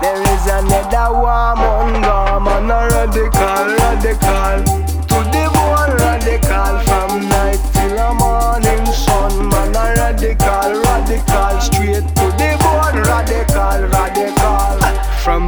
There 0.00 0.22
is 0.32 0.46
another 0.46 1.12
warmonger. 1.12 2.40
Man, 2.42 2.70
a 2.70 2.88
radical, 2.88 3.66
radical. 3.76 4.69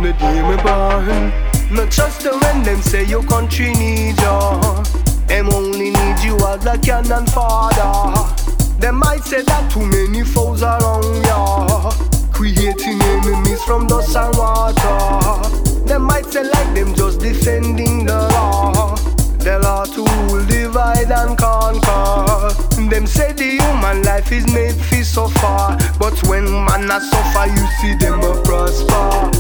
The 0.03 0.13
day 0.15 0.43
me 0.43 0.57
born. 0.57 1.31
Not 1.71 1.89
just 1.93 2.23
the 2.23 2.37
when 2.37 2.65
them 2.65 2.83
say 2.83 3.05
your 3.05 3.23
country 3.23 3.73
need 3.75 4.19
you. 4.19 4.85
Them 5.29 5.49
only 5.51 5.91
need 5.91 6.19
you 6.25 6.37
as 6.45 6.67
a 6.67 6.77
cannon 6.79 7.25
father. 7.27 8.35
Them 8.81 8.97
might 8.97 9.23
say 9.23 9.43
that 9.43 9.71
too 9.71 9.87
many 9.87 10.25
foes 10.25 10.65
around 10.65 11.25
ya. 11.25 11.93
Creating 12.33 13.01
enemies 13.01 13.63
from 13.63 13.87
dust 13.87 14.17
and 14.17 14.37
water. 14.37 15.87
Them 15.87 16.03
might 16.03 16.27
say 16.27 16.43
like 16.51 16.75
them 16.75 16.97
just 16.97 17.21
defending 17.21 18.05
the 18.05 18.17
law. 18.17 19.02
The 19.43 19.59
law 19.59 19.85
to 19.85 20.05
rule, 20.05 20.45
divide 20.47 21.11
and 21.11 21.37
conquer. 21.37 22.55
Them 22.89 23.07
say 23.09 23.33
the 23.33 23.59
human 23.59 24.03
life 24.05 24.31
is 24.31 24.47
made 24.53 24.77
for 24.77 25.03
suffer. 25.03 25.77
But 25.99 26.23
when 26.29 26.45
man 26.45 26.89
a 26.89 27.01
suffer, 27.01 27.47
you 27.51 27.67
see 27.81 27.95
them 27.97 28.21
a 28.23 28.41
prosper. 28.43 29.31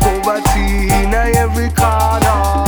Poverty 0.00 0.90
in 0.90 1.14
every 1.14 1.70
corner. 1.70 2.66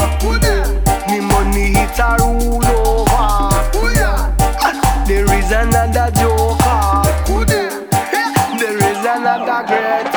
Me 1.11 1.19
money 1.21 1.75
hit 1.75 1.99
a 1.99 2.17
rule 2.21 2.65
over. 2.65 3.51
There 5.09 5.31
is 5.35 5.51
another 5.51 6.11
joker. 6.13 7.03
There 8.61 8.79
is 8.79 9.05
another 9.05 9.67
greater 9.67 10.14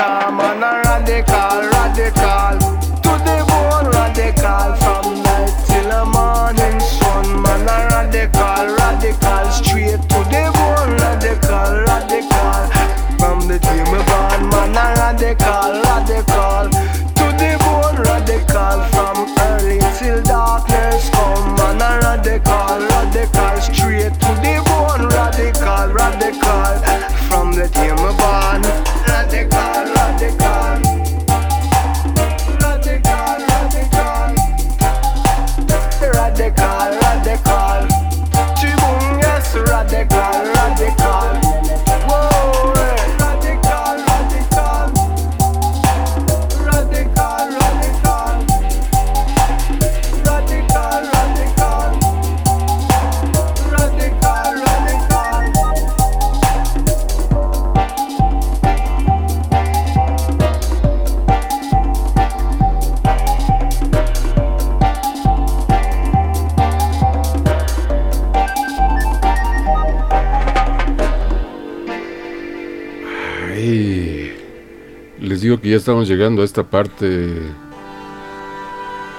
que 75.39 75.69
ya 75.69 75.77
estamos 75.77 76.07
llegando 76.07 76.41
a 76.41 76.45
esta 76.45 76.63
parte 76.63 77.31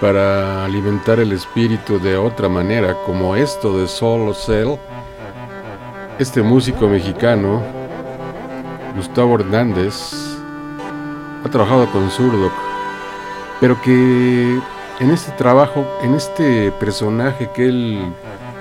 para 0.01 0.65
alimentar 0.65 1.21
el 1.21 1.31
espíritu 1.31 2.01
de 2.01 2.17
otra 2.17 2.49
manera, 2.49 2.97
como 3.07 3.37
esto 3.37 3.79
de 3.79 3.87
Solo 3.87 4.35
Cell. 4.35 4.75
Este 6.19 6.43
músico 6.43 6.89
mexicano, 6.89 7.63
Gustavo 8.97 9.37
Hernández, 9.37 10.13
ha 11.45 11.49
trabajado 11.51 11.87
con 11.93 12.11
Zurdok, 12.11 12.53
pero 13.61 13.81
que 13.81 14.59
en 14.99 15.11
este 15.11 15.31
trabajo, 15.33 15.87
en 16.03 16.15
este 16.15 16.73
personaje 16.73 17.49
que 17.55 17.69
él 17.69 18.13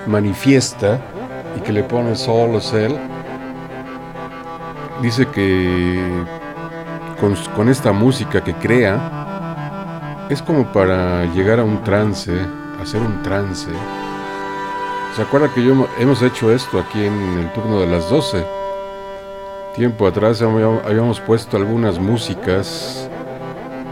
manifiesta 0.06 1.00
y 1.56 1.60
que 1.60 1.72
le 1.72 1.82
pone 1.82 2.14
Solo 2.14 2.60
Cell, 2.60 2.94
dice 5.02 5.26
que 5.26 6.38
con, 7.20 7.68
esta 7.68 7.92
música 7.92 8.42
que 8.42 8.54
crea, 8.54 10.26
es 10.30 10.42
como 10.42 10.72
para 10.72 11.24
llegar 11.34 11.60
a 11.60 11.64
un 11.64 11.82
trance, 11.82 12.32
hacer 12.80 13.00
un 13.00 13.22
trance. 13.22 13.70
¿Se 15.16 15.22
acuerda 15.22 15.52
que 15.52 15.64
yo 15.64 15.88
hemos 15.98 16.22
hecho 16.22 16.52
esto 16.52 16.78
aquí 16.78 17.04
en 17.04 17.38
el 17.38 17.52
turno 17.52 17.80
de 17.80 17.86
las 17.86 18.08
12? 18.08 18.44
Tiempo 19.74 20.06
atrás 20.06 20.42
habíamos 20.42 20.84
habíamos 20.84 21.20
puesto 21.20 21.56
algunas 21.56 21.98
músicas 21.98 23.08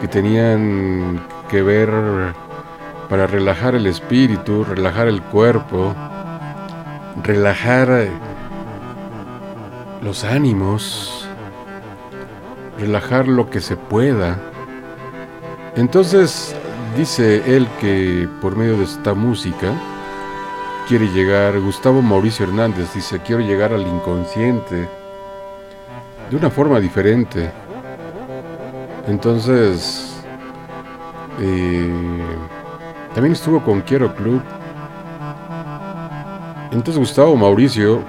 que 0.01 0.09
tenían 0.09 1.24
que 1.48 1.62
ver 1.62 1.90
para 3.09 3.27
relajar 3.27 3.74
el 3.74 3.86
espíritu, 3.86 4.65
relajar 4.65 5.07
el 5.07 5.23
cuerpo, 5.23 5.94
relajar 7.23 7.89
eh, 7.90 8.11
los 10.03 10.24
ánimos, 10.24 11.26
relajar 12.78 13.28
lo 13.28 13.48
que 13.51 13.61
se 13.61 13.77
pueda. 13.77 14.39
Entonces 15.77 16.55
dice 16.97 17.43
él 17.57 17.69
que 17.81 18.28
por 18.40 18.57
medio 18.57 18.78
de 18.78 18.85
esta 18.85 19.15
música 19.15 19.73
quiere 20.89 21.09
llegar, 21.09 21.59
Gustavo 21.61 22.01
Mauricio 22.01 22.47
Hernández 22.47 22.94
dice, 22.94 23.20
quiero 23.20 23.43
llegar 23.43 23.73
al 23.73 23.86
inconsciente 23.86 24.89
de 26.31 26.36
una 26.36 26.51
forma 26.51 26.81
diferente. 26.81 27.51
Entonces, 29.07 30.16
eh, 31.40 32.23
también 33.15 33.32
estuvo 33.32 33.62
con 33.62 33.81
Quiero 33.82 34.15
Club. 34.15 34.43
Entonces 36.73 36.98
Gustavo 36.98 37.36
Mauricio 37.36 38.03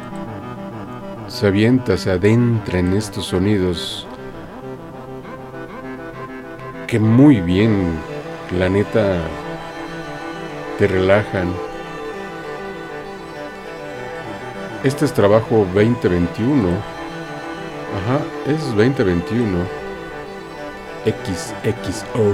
se 1.27 1.47
avienta, 1.47 1.97
se 1.97 2.11
adentra 2.11 2.79
en 2.79 2.93
estos 2.93 3.25
sonidos 3.25 4.06
que 6.87 6.99
muy 6.99 7.41
bien, 7.41 7.99
la 8.57 8.69
neta, 8.69 9.19
te 10.79 10.87
relajan. 10.87 11.53
Este 14.85 15.03
es 15.03 15.13
trabajo 15.13 15.67
2021. 15.73 16.69
Ajá, 17.97 18.21
es 18.45 18.65
2021. 18.67 19.65
XXO. 21.03 22.33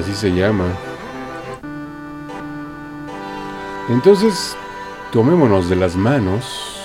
Así 0.00 0.14
se 0.14 0.32
llama. 0.32 0.68
Entonces, 3.90 4.56
tomémonos 5.12 5.68
de 5.68 5.76
las 5.76 5.96
manos 5.96 6.80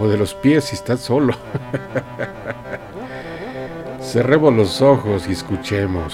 o 0.00 0.08
de 0.08 0.16
los 0.16 0.34
pies 0.34 0.64
si 0.64 0.74
estás 0.74 1.00
solo. 1.00 1.34
Cerremos 4.12 4.52
los 4.52 4.82
ojos 4.82 5.26
y 5.26 5.32
escuchemos. 5.32 6.12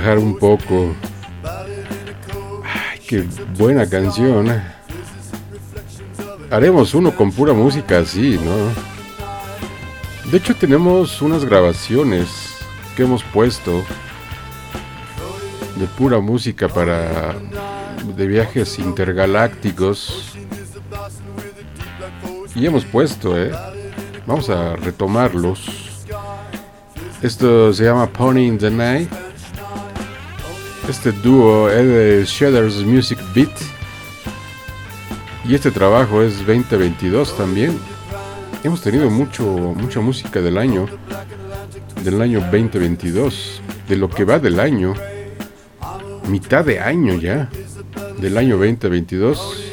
Relajar 0.00 0.18
un 0.18 0.36
poco. 0.36 0.94
Ay, 2.64 3.00
qué 3.06 3.24
buena 3.56 3.88
canción. 3.88 4.62
Haremos 6.50 6.94
uno 6.94 7.14
con 7.14 7.30
pura 7.30 7.52
música 7.52 7.98
así, 7.98 8.38
¿no? 8.42 10.30
De 10.30 10.38
hecho 10.38 10.54
tenemos 10.54 11.20
unas 11.22 11.44
grabaciones 11.44 12.28
que 12.96 13.02
hemos 13.02 13.22
puesto 13.24 13.82
de 15.76 15.86
pura 15.86 16.18
música 16.18 16.68
para 16.68 17.34
de 18.16 18.26
viajes 18.26 18.78
intergalácticos. 18.78 20.34
Y 22.54 22.66
hemos 22.66 22.84
puesto, 22.84 23.38
¿eh? 23.38 23.52
Vamos 24.26 24.50
a 24.50 24.76
retomarlos. 24.76 25.66
Esto 27.22 27.72
se 27.72 27.84
llama 27.84 28.06
Pony 28.06 28.40
in 28.40 28.58
the 28.58 28.70
Night. 28.70 29.29
Este 30.90 31.12
dúo 31.12 31.70
es 31.70 31.86
de 31.86 32.24
Shaders 32.26 32.84
Music 32.84 33.20
Beat. 33.32 33.56
Y 35.48 35.54
este 35.54 35.70
trabajo 35.70 36.20
es 36.20 36.38
2022 36.38 37.36
también. 37.36 37.78
Hemos 38.64 38.82
tenido 38.82 39.08
mucho, 39.08 39.44
mucha 39.44 40.00
música 40.00 40.40
del 40.40 40.58
año. 40.58 40.86
Del 42.02 42.20
año 42.20 42.40
2022. 42.40 43.62
De 43.88 43.94
lo 43.94 44.10
que 44.10 44.24
va 44.24 44.40
del 44.40 44.58
año. 44.58 44.94
Mitad 46.26 46.64
de 46.64 46.80
año 46.80 47.14
ya. 47.14 47.48
Del 48.18 48.36
año 48.36 48.56
2022 48.56 49.66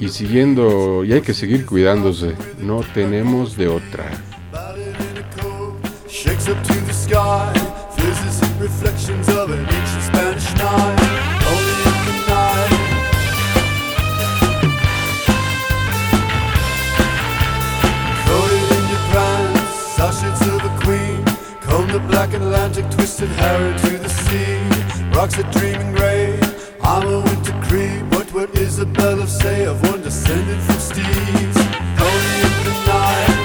y 0.00 0.08
siguiendo, 0.08 1.04
y 1.04 1.12
hay 1.12 1.20
que 1.20 1.34
seguir 1.34 1.66
cuidándose, 1.66 2.34
no 2.60 2.80
tenemos 2.94 3.56
de 3.56 3.66
otra. 3.66 4.10
Black 22.08 22.34
Atlantic, 22.34 22.90
twisted 22.90 23.28
into 23.62 23.98
the 23.98 24.08
sea. 24.08 24.58
Rocks 25.16 25.38
gray. 25.94 26.38
I'm 26.82 27.06
a 27.06 27.20
winter 27.20 27.58
creep. 27.64 28.02
What 28.12 28.32
would 28.32 28.50
Isabella 28.58 29.26
say 29.26 29.64
of 29.64 29.80
one 29.88 30.02
descended 30.02 30.60
from? 30.62 31.56
Only 32.06 32.36
in 32.46 32.64
the 32.64 32.74
night. 32.86 33.38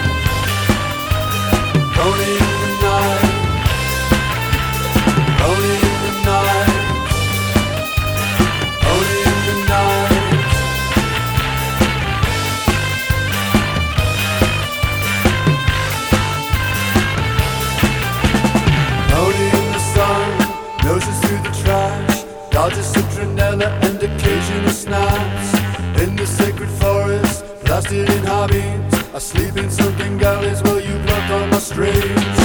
Blasted 27.84 28.10
in 28.10 28.24
hobbies, 28.26 29.14
asleep 29.14 29.58
in 29.58 29.70
sunken 29.70 30.18
galleys 30.18 30.62
while 30.64 30.80
you 30.80 30.98
pluck 31.06 31.30
on 31.32 31.50
my 31.50 31.60
strings. 31.60 32.43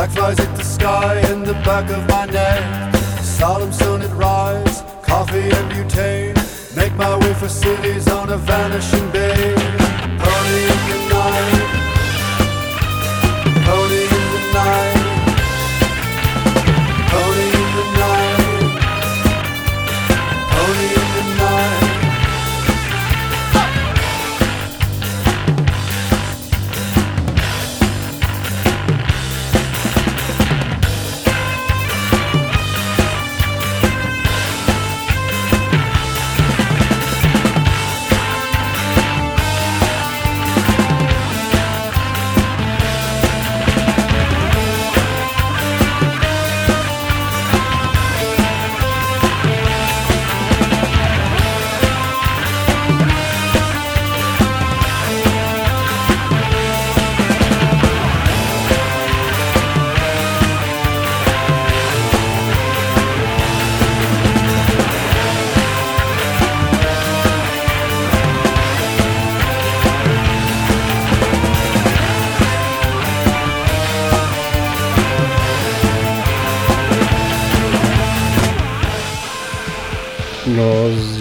Black 0.00 0.12
flies 0.12 0.38
hit 0.38 0.56
the 0.56 0.64
sky 0.64 1.20
in 1.30 1.42
the 1.42 1.52
back 1.52 1.90
of 1.90 2.08
my 2.08 2.24
neck. 2.24 2.94
Solemn 3.22 3.70
sun 3.70 4.00
it 4.00 4.10
rise, 4.12 4.82
coffee 5.02 5.50
and 5.50 5.70
butane. 5.70 6.74
Make 6.74 6.94
my 6.94 7.18
way 7.18 7.34
for 7.34 7.50
cities 7.50 8.08
on 8.08 8.30
a 8.30 8.38
vanishing 8.38 9.10
bay. 9.10 9.59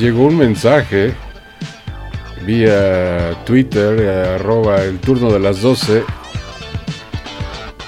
Llegó 0.09 0.25
un 0.25 0.39
mensaje 0.39 1.13
vía 2.43 3.35
Twitter, 3.45 4.09
arroba 4.39 4.81
el 4.81 4.97
turno 4.97 5.31
de 5.31 5.39
las 5.39 5.61
12, 5.61 6.03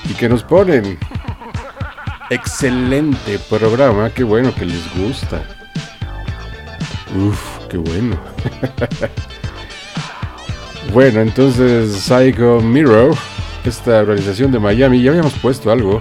y 0.08 0.14
que 0.14 0.30
nos 0.30 0.44
ponen, 0.44 1.00
excelente 2.30 3.40
programa, 3.50 4.12
qué 4.12 4.24
bueno 4.24 4.54
que 4.54 4.66
les 4.66 4.96
gusta. 4.96 5.42
Uf, 7.18 7.66
qué 7.68 7.78
bueno. 7.78 8.16
bueno, 10.94 11.22
entonces 11.22 12.04
Psycho 12.04 12.62
Mirror, 12.62 13.16
esta 13.66 13.98
organización 13.98 14.52
de 14.52 14.60
Miami, 14.60 15.02
ya 15.02 15.10
habíamos 15.10 15.34
puesto 15.40 15.72
algo 15.72 16.00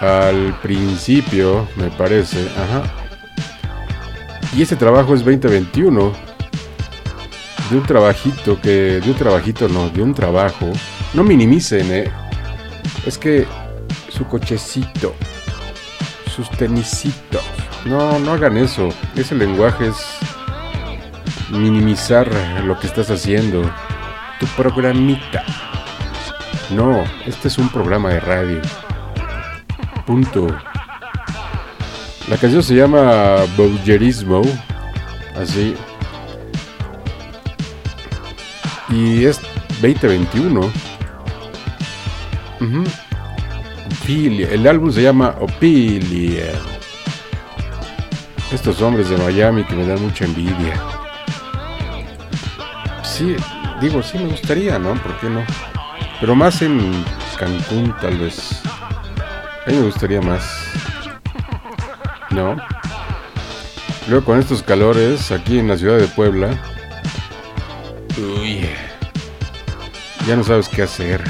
al 0.00 0.58
principio, 0.62 1.68
me 1.76 1.90
parece, 1.90 2.48
ajá. 2.56 3.05
Y 4.56 4.62
este 4.62 4.74
trabajo 4.74 5.12
es 5.12 5.22
2021. 5.22 6.12
De 7.70 7.76
un 7.76 7.82
trabajito 7.82 8.58
que. 8.58 9.00
De 9.00 9.10
un 9.10 9.14
trabajito, 9.14 9.68
no, 9.68 9.90
de 9.90 10.02
un 10.02 10.14
trabajo. 10.14 10.72
No 11.12 11.22
minimicen, 11.22 11.92
eh. 11.92 12.10
Es 13.04 13.18
que 13.18 13.46
su 14.08 14.24
cochecito. 14.24 15.14
Sus 16.34 16.48
tenisitos. 16.52 17.42
No, 17.84 18.18
no 18.18 18.32
hagan 18.32 18.56
eso. 18.56 18.88
Ese 19.14 19.34
lenguaje 19.34 19.88
es 19.88 19.96
minimizar 21.50 22.26
lo 22.64 22.78
que 22.80 22.86
estás 22.86 23.10
haciendo. 23.10 23.62
Tu 24.40 24.46
programita. 24.56 25.44
No, 26.70 27.04
este 27.26 27.48
es 27.48 27.58
un 27.58 27.68
programa 27.68 28.08
de 28.08 28.20
radio. 28.20 28.62
punto. 30.06 30.46
La 32.28 32.36
canción 32.36 32.62
se 32.62 32.74
llama 32.74 33.36
Bougerismo, 33.56 34.42
así. 35.40 35.76
Y 38.88 39.24
es 39.24 39.40
2021. 39.80 40.60
Ujú. 42.60 42.84
Ophelia. 43.86 44.48
El 44.50 44.66
álbum 44.66 44.90
se 44.90 45.02
llama 45.02 45.36
Ophelia. 45.40 46.52
Estos 48.52 48.80
hombres 48.82 49.08
de 49.08 49.16
Miami 49.18 49.64
que 49.64 49.74
me 49.74 49.86
dan 49.86 50.02
mucha 50.02 50.24
envidia. 50.24 50.80
Sí, 53.04 53.36
digo, 53.80 54.02
sí 54.02 54.18
me 54.18 54.26
gustaría, 54.26 54.78
¿no? 54.78 54.94
¿Por 54.94 55.16
qué 55.20 55.28
no? 55.28 55.44
Pero 56.20 56.34
más 56.34 56.60
en 56.62 57.04
Cancún, 57.38 57.94
tal 58.00 58.16
vez. 58.18 58.62
A 59.66 59.70
mí 59.70 59.76
me 59.76 59.86
gustaría 59.86 60.20
más. 60.20 60.55
¿No? 62.36 62.54
Luego 64.08 64.26
con 64.26 64.38
estos 64.38 64.62
calores 64.62 65.32
aquí 65.32 65.58
en 65.58 65.68
la 65.68 65.78
ciudad 65.78 65.96
de 65.96 66.06
Puebla. 66.06 66.50
Uy. 68.18 68.68
Ya 70.26 70.36
no 70.36 70.44
sabes 70.44 70.68
qué 70.68 70.82
hacer. 70.82 71.24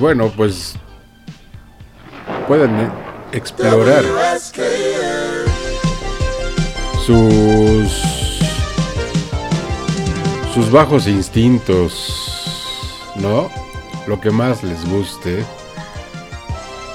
Bueno, 0.00 0.32
pues 0.34 0.74
pueden 2.48 2.70
eh, 2.80 2.90
explorar 3.32 4.02
sus 7.04 7.90
sus 10.54 10.70
bajos 10.72 11.06
instintos, 11.06 13.12
¿no? 13.16 13.50
Lo 14.06 14.20
que 14.20 14.30
más 14.30 14.64
les 14.64 14.88
guste 14.88 15.44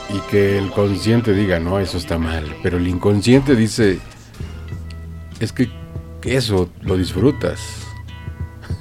y 0.09 0.19
que 0.31 0.57
el 0.57 0.71
consciente 0.71 1.33
diga, 1.33 1.59
"No, 1.59 1.79
eso 1.79 1.97
está 1.97 2.17
mal", 2.17 2.55
pero 2.63 2.77
el 2.77 2.87
inconsciente 2.87 3.55
dice, 3.55 3.99
"Es 5.39 5.53
que 5.53 5.69
eso 6.23 6.69
lo 6.81 6.97
disfrutas." 6.97 7.85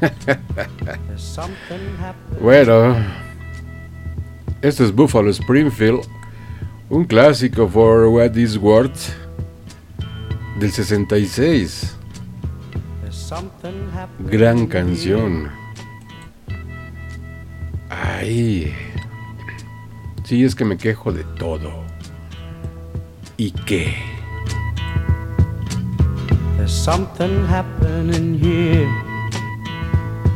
bueno, 2.40 2.96
esto 4.64 4.82
es 4.82 4.94
Buffalo 4.94 5.28
Springfield, 5.30 6.00
un 6.88 7.04
clásico 7.04 7.68
for 7.68 8.06
What 8.06 8.34
Is 8.36 8.56
Worth 8.56 9.12
del 10.58 10.72
66. 10.72 11.94
Gran 14.20 14.66
canción. 14.66 15.50
Ay. 17.90 18.72
Sí, 20.24 20.42
es 20.44 20.54
que 20.54 20.64
me 20.64 20.78
quejo 20.78 21.12
de 21.12 21.24
todo. 21.38 21.70
¿Y 23.36 23.50
qué? 23.50 23.94
There's 26.56 26.72
something 26.72 27.44
happening 27.46 28.38
here. 28.38 28.88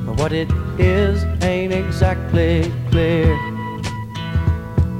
But 0.05 0.21
what 0.21 0.33
it 0.33 0.51
is 0.79 1.25
ain't 1.43 1.73
exactly 1.73 2.71
clear. 2.91 3.38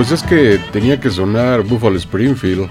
Pues 0.00 0.12
es 0.12 0.22
que 0.22 0.58
tenía 0.72 0.98
que 0.98 1.10
sonar 1.10 1.62
Buffalo 1.62 1.98
Springfield. 1.98 2.70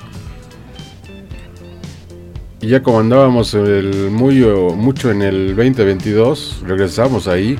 Y 2.60 2.70
ya 2.70 2.82
como 2.82 3.02
andábamos 3.02 3.54
el 3.54 4.10
muy, 4.10 4.44
mucho 4.76 5.12
en 5.12 5.22
el 5.22 5.56
2022, 5.56 6.64
regresamos 6.66 7.28
ahí 7.28 7.60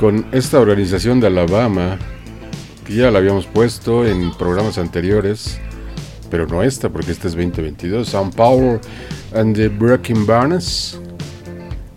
con 0.00 0.26
esta 0.32 0.58
organización 0.58 1.20
de 1.20 1.28
Alabama, 1.28 1.96
que 2.84 2.96
ya 2.96 3.12
la 3.12 3.20
habíamos 3.20 3.46
puesto 3.46 4.04
en 4.04 4.32
programas 4.32 4.76
anteriores, 4.76 5.60
pero 6.32 6.48
no 6.48 6.60
esta, 6.60 6.88
porque 6.88 7.12
este 7.12 7.28
es 7.28 7.34
2022. 7.34 8.08
San 8.08 8.32
Paulo 8.32 8.80
and 9.32 9.54
the 9.54 9.68
Breaking 9.68 10.26
Barnes, 10.26 10.98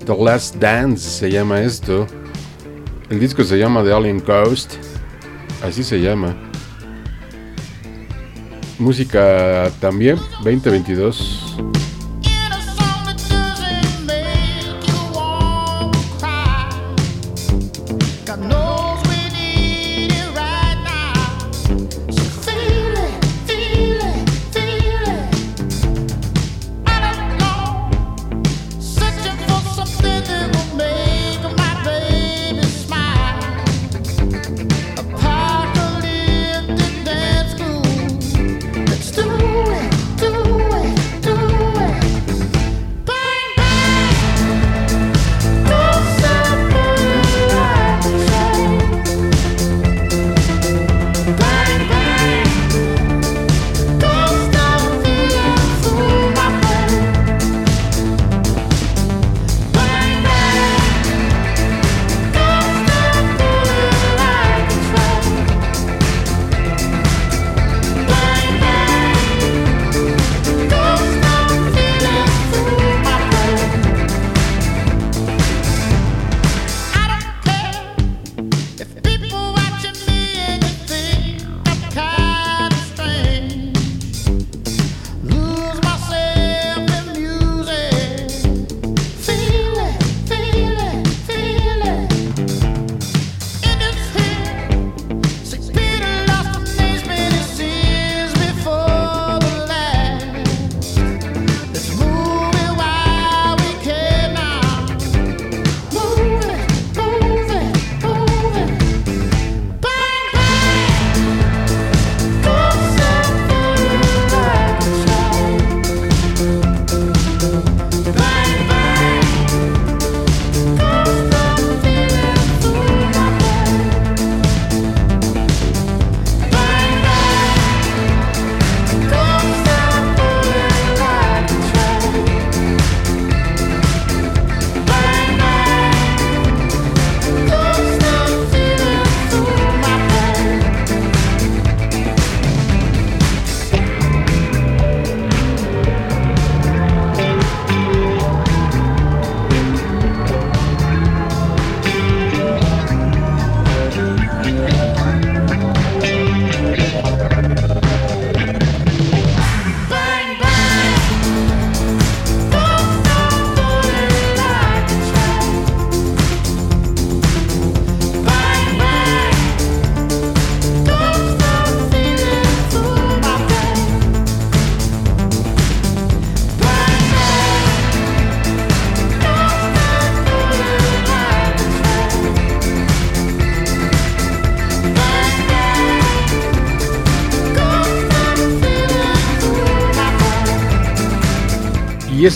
The 0.06 0.16
Last 0.16 0.58
Dance 0.58 1.10
se 1.10 1.32
llama 1.32 1.62
esto. 1.62 2.06
El 3.10 3.20
disco 3.20 3.44
se 3.44 3.58
llama 3.58 3.84
The 3.84 3.92
Alien 3.92 4.20
Coast. 4.20 4.76
Así 5.64 5.84
se 5.84 6.00
llama. 6.00 6.36
Música 8.80 9.72
también 9.80 10.18
2022. 10.44 11.47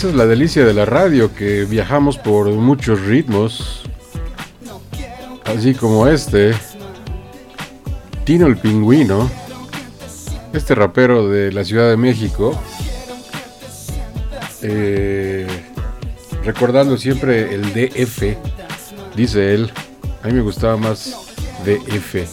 Esa 0.02 0.10
es 0.10 0.16
la 0.16 0.26
delicia 0.26 0.64
de 0.64 0.74
la 0.74 0.84
radio, 0.84 1.32
que 1.32 1.64
viajamos 1.64 2.18
por 2.18 2.50
muchos 2.50 3.02
ritmos, 3.02 3.82
así 5.44 5.74
como 5.74 6.08
este, 6.08 6.54
Tino 8.24 8.48
el 8.48 8.56
Pingüino, 8.56 9.30
este 10.52 10.74
rapero 10.74 11.28
de 11.28 11.52
la 11.52 11.62
Ciudad 11.62 11.88
de 11.88 11.96
México, 11.96 12.60
eh, 14.62 15.46
recordando 16.42 16.96
siempre 16.96 17.54
el 17.54 17.72
DF, 17.72 18.36
dice 19.14 19.54
él, 19.54 19.70
a 20.24 20.26
mí 20.26 20.32
me 20.32 20.40
gustaba 20.40 20.76
más 20.76 21.14
DF, 21.64 22.26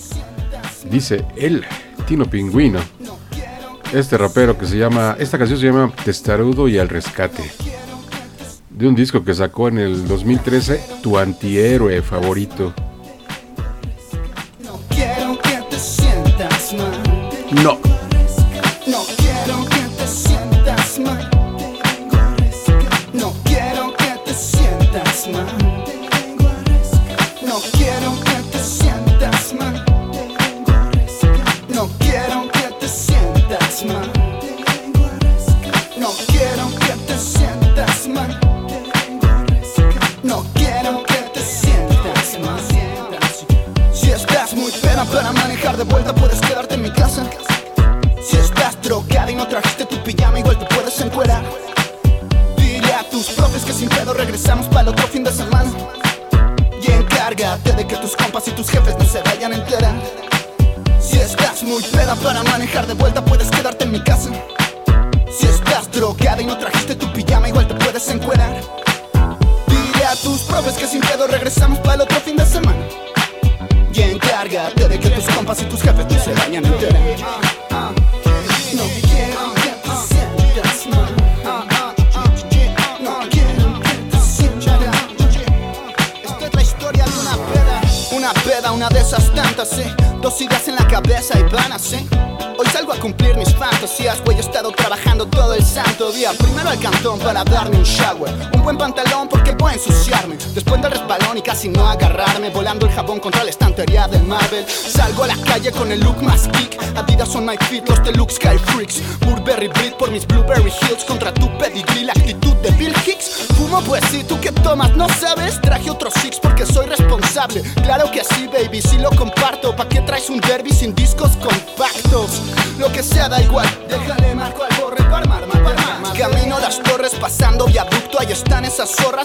dice 0.90 1.24
él, 1.38 1.64
Tino 2.08 2.26
Pingüino 2.26 2.80
este 3.94 4.18
rapero 4.18 4.58
que 4.58 4.66
se 4.66 4.78
llama, 4.78 5.16
esta 5.20 5.38
canción 5.38 5.60
se 5.60 5.66
llama 5.66 5.92
Testarudo 6.04 6.68
y 6.68 6.78
al 6.78 6.90
rescate. 6.90 7.44
De 8.80 8.88
un 8.88 8.96
disco 8.96 9.26
que 9.26 9.34
sacó 9.34 9.68
en 9.68 9.78
el 9.78 10.08
2013, 10.08 10.82
Tu 11.04 11.18
antihéroe 11.18 12.02
favorito. 12.02 12.74
No 14.64 14.80
quiero 14.88 15.38
que 15.42 15.62
te 15.70 15.78
sientas 15.78 16.74
mal. 16.78 17.62
No. 17.62 17.74
No 17.74 17.89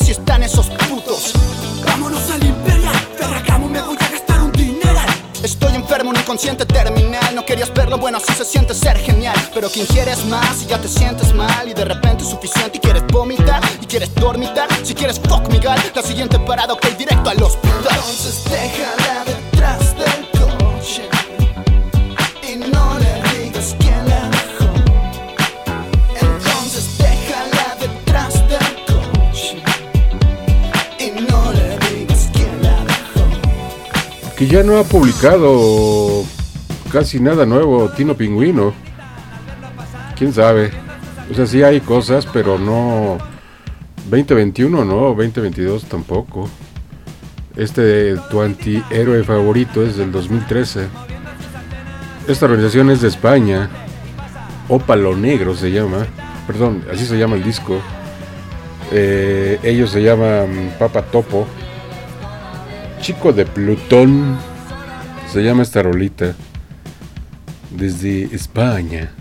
y 0.03 0.11
están 0.11 0.43
esos 0.43 0.67
putos. 0.89 1.33
Vámonos 1.85 2.29
al 2.31 2.45
Imperial, 2.45 2.95
Ferragamo, 3.17 3.69
me 3.69 3.81
voy 3.81 3.97
a 4.01 4.09
gastar 4.09 4.41
un 4.43 4.51
dineral. 4.51 5.09
Estoy 5.43 5.77
enfermo, 5.77 6.11
un 6.11 6.17
inconsciente 6.17 6.67
terminal. 6.67 7.35
No 7.35 7.45
querías 7.47 7.73
verlo, 7.73 7.97
bueno, 7.99 8.19
así 8.19 8.33
se 8.33 8.45
siente 8.45 8.75
ser 8.75 8.99
genial. 8.99 9.37
Pero 9.55 9.71
quien 9.71 9.87
quieres 9.87 10.25
más 10.27 10.63
y 10.63 10.67
ya 10.67 10.79
te 10.79 10.89
sientes 10.89 11.33
mal. 11.33 11.69
Y 11.69 11.75
de 11.75 11.85
repente 11.85 12.25
es 12.25 12.31
suficiente 12.31 12.79
y 12.79 12.81
quieres 12.81 13.07
vomitar. 13.07 13.63
Y 13.81 13.87
quieres 13.87 14.13
dormitar. 14.17 14.69
Si 14.83 14.95
quieres 14.95 15.21
fuck 15.21 15.49
mi 15.49 15.59
gal, 15.59 15.81
la 15.95 16.03
siguiente 16.03 16.41
parada, 16.41 16.73
ok, 16.73 16.87
directo 16.99 17.31
al 17.31 17.43
hospital. 17.43 17.83
Entonces 17.91 18.43
déjala 18.45 19.25
detrás 19.25 19.34
Que 34.45 34.51
ya 34.51 34.63
no 34.63 34.77
ha 34.77 34.85
publicado 34.85 36.23
casi 36.93 37.19
nada 37.19 37.47
nuevo 37.47 37.89
Tino 37.89 38.15
Pingüino. 38.15 38.75
Quién 40.19 40.35
sabe. 40.35 40.71
O 41.31 41.35
sea, 41.35 41.47
sí 41.47 41.63
hay 41.63 41.81
cosas, 41.81 42.27
pero 42.31 42.59
no. 42.59 43.17
2021 44.11 44.85
no, 44.85 45.15
2022 45.15 45.85
tampoco. 45.85 46.51
Este, 47.57 48.17
tu 48.31 48.43
antihéroe 48.43 49.25
favorito, 49.25 49.83
es 49.83 49.97
del 49.97 50.13
2013. 50.13 50.89
Esta 52.29 52.45
organización 52.45 52.91
es 52.91 53.01
de 53.01 53.09
España. 53.09 53.71
Ópalo 54.69 55.17
Negro 55.17 55.55
se 55.55 55.73
llama. 55.73 56.07
Perdón, 56.47 56.85
así 56.93 57.07
se 57.07 57.17
llama 57.17 57.37
el 57.37 57.45
disco. 57.45 57.81
Eh, 58.93 59.59
ellos 59.63 59.89
se 59.89 60.03
llaman 60.03 60.75
Papa 60.79 61.01
Topo. 61.01 61.47
Chico 63.05 63.35
de 63.35 63.45
Plutón. 63.45 64.39
Se 65.31 65.43
llama 65.43 65.63
esta 65.63 65.83
rolita. 65.83 66.35
Desde 67.71 68.35
España. 68.35 69.13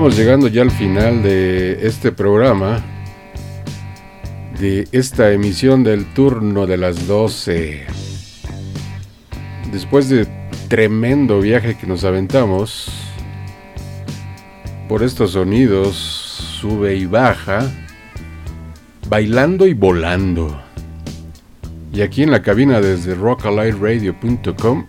Estamos 0.00 0.16
llegando 0.16 0.48
ya 0.48 0.62
al 0.62 0.70
final 0.70 1.22
de 1.22 1.86
este 1.86 2.10
programa, 2.10 2.82
de 4.58 4.88
esta 4.92 5.30
emisión 5.30 5.84
del 5.84 6.06
turno 6.14 6.66
de 6.66 6.78
las 6.78 7.06
12. 7.06 7.84
Después 9.70 10.08
de 10.08 10.26
tremendo 10.68 11.42
viaje 11.42 11.76
que 11.76 11.86
nos 11.86 12.04
aventamos 12.04 12.90
por 14.88 15.02
estos 15.02 15.32
sonidos, 15.32 15.96
sube 15.96 16.96
y 16.96 17.04
baja, 17.04 17.70
bailando 19.06 19.66
y 19.66 19.74
volando. 19.74 20.62
Y 21.92 22.00
aquí 22.00 22.22
en 22.22 22.30
la 22.30 22.40
cabina 22.40 22.80
desde 22.80 23.14
rockalightradio.com 23.14 24.86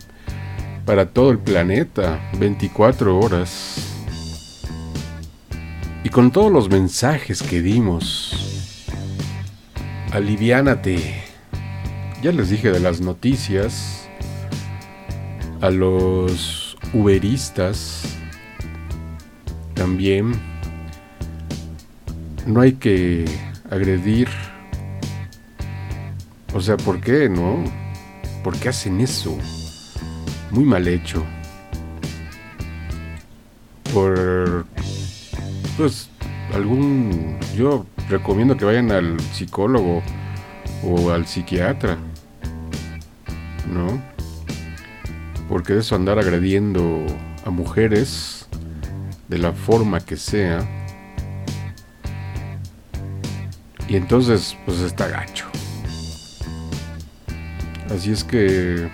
para 0.86 1.10
todo 1.10 1.32
el 1.32 1.38
planeta, 1.38 2.18
24 2.38 3.18
horas. 3.18 3.91
Con 6.12 6.30
todos 6.30 6.52
los 6.52 6.68
mensajes 6.68 7.42
que 7.42 7.62
dimos. 7.62 8.84
Aliviánate. 10.12 11.24
Ya 12.22 12.32
les 12.32 12.50
dije 12.50 12.70
de 12.70 12.80
las 12.80 13.00
noticias. 13.00 14.06
A 15.62 15.70
los 15.70 16.76
uberistas. 16.92 18.02
También. 19.72 20.34
No 22.46 22.60
hay 22.60 22.74
que 22.74 23.24
agredir. 23.70 24.28
O 26.52 26.60
sea, 26.60 26.76
¿por 26.76 27.00
qué 27.00 27.30
no? 27.30 27.64
¿Por 28.44 28.58
qué 28.58 28.68
hacen 28.68 29.00
eso? 29.00 29.38
Muy 30.50 30.64
mal 30.64 30.86
hecho. 30.88 31.24
Por 33.94 34.66
pues 35.76 36.08
algún 36.54 37.38
yo 37.56 37.86
recomiendo 38.08 38.56
que 38.56 38.64
vayan 38.64 38.90
al 38.90 39.18
psicólogo 39.32 40.02
o 40.84 41.10
al 41.10 41.26
psiquiatra 41.26 41.96
no 43.72 44.00
porque 45.48 45.76
eso 45.76 45.94
andar 45.96 46.18
agrediendo 46.18 47.04
a 47.44 47.50
mujeres 47.50 48.46
de 49.28 49.38
la 49.38 49.52
forma 49.52 50.00
que 50.00 50.16
sea. 50.16 50.66
Y 53.88 53.96
entonces 53.96 54.56
pues 54.64 54.80
está 54.80 55.08
gacho. 55.08 55.46
Así 57.90 58.12
es 58.12 58.24
que 58.24 58.88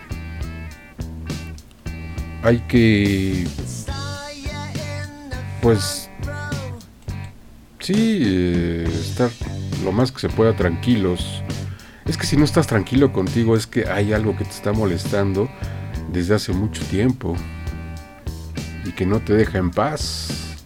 hay 2.43 2.59
que 2.69 3.47
pues 5.63 6.08
sí, 7.89 8.21
eh, 8.23 8.85
estar 8.87 9.31
lo 9.83 9.93
más 9.93 10.13
que 10.13 10.21
se 10.21 10.29
pueda 10.29 10.55
tranquilos. 10.55 11.43
Es 12.05 12.19
que 12.19 12.27
si 12.27 12.37
no 12.37 12.45
estás 12.45 12.67
tranquilo 12.67 13.15
contigo 13.15 13.57
es 13.57 13.67
que 13.67 13.89
hay 13.89 14.13
algo 14.13 14.37
que 14.37 14.45
te 14.45 14.51
está 14.51 14.75
molestando 14.75 15.49
desde 16.13 16.35
hace 16.35 16.53
mucho 16.53 16.85
tiempo 16.85 17.35
y 18.85 18.93
que 18.93 19.07
no 19.07 19.21
te 19.21 19.33
deja 19.33 19.57
en 19.57 19.71
paz. 19.71 20.59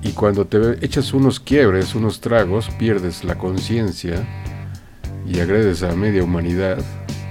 Y 0.00 0.12
cuando 0.12 0.46
te 0.46 0.84
echas 0.84 1.12
unos 1.12 1.40
quiebres, 1.40 1.96
unos 1.96 2.20
tragos, 2.20 2.70
pierdes 2.78 3.24
la 3.24 3.36
conciencia 3.36 4.24
y 5.26 5.40
agredes 5.40 5.82
a 5.82 5.96
media 5.96 6.22
humanidad, 6.22 6.78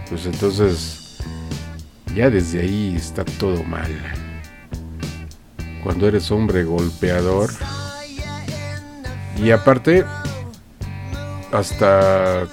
pues 0.09 0.25
entonces 0.25 1.17
ya 2.13 2.29
desde 2.29 2.59
ahí 2.59 2.93
está 2.93 3.23
todo 3.23 3.63
mal. 3.63 3.91
Cuando 5.81 6.09
eres 6.09 6.29
hombre 6.29 6.65
golpeador, 6.65 7.51
y 9.41 9.51
aparte, 9.51 10.03
hasta 11.51 12.45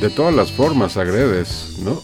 de 0.00 0.10
todas 0.14 0.34
las 0.34 0.50
formas 0.52 0.96
agredes, 0.96 1.78
¿no? 1.82 2.00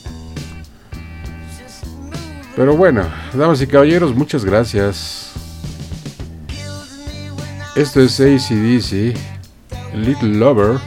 Pero 2.56 2.76
bueno, 2.76 3.04
damas 3.34 3.62
y 3.62 3.66
caballeros, 3.66 4.14
muchas 4.14 4.44
gracias. 4.44 5.32
Esto 7.76 8.00
es 8.00 8.18
ACDC, 8.18 9.14
Little 9.94 10.38
Lover, 10.38 10.80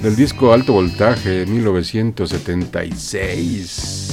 del 0.00 0.14
disco 0.14 0.52
Alto 0.52 0.74
Voltaje 0.74 1.44
1976. 1.46 4.10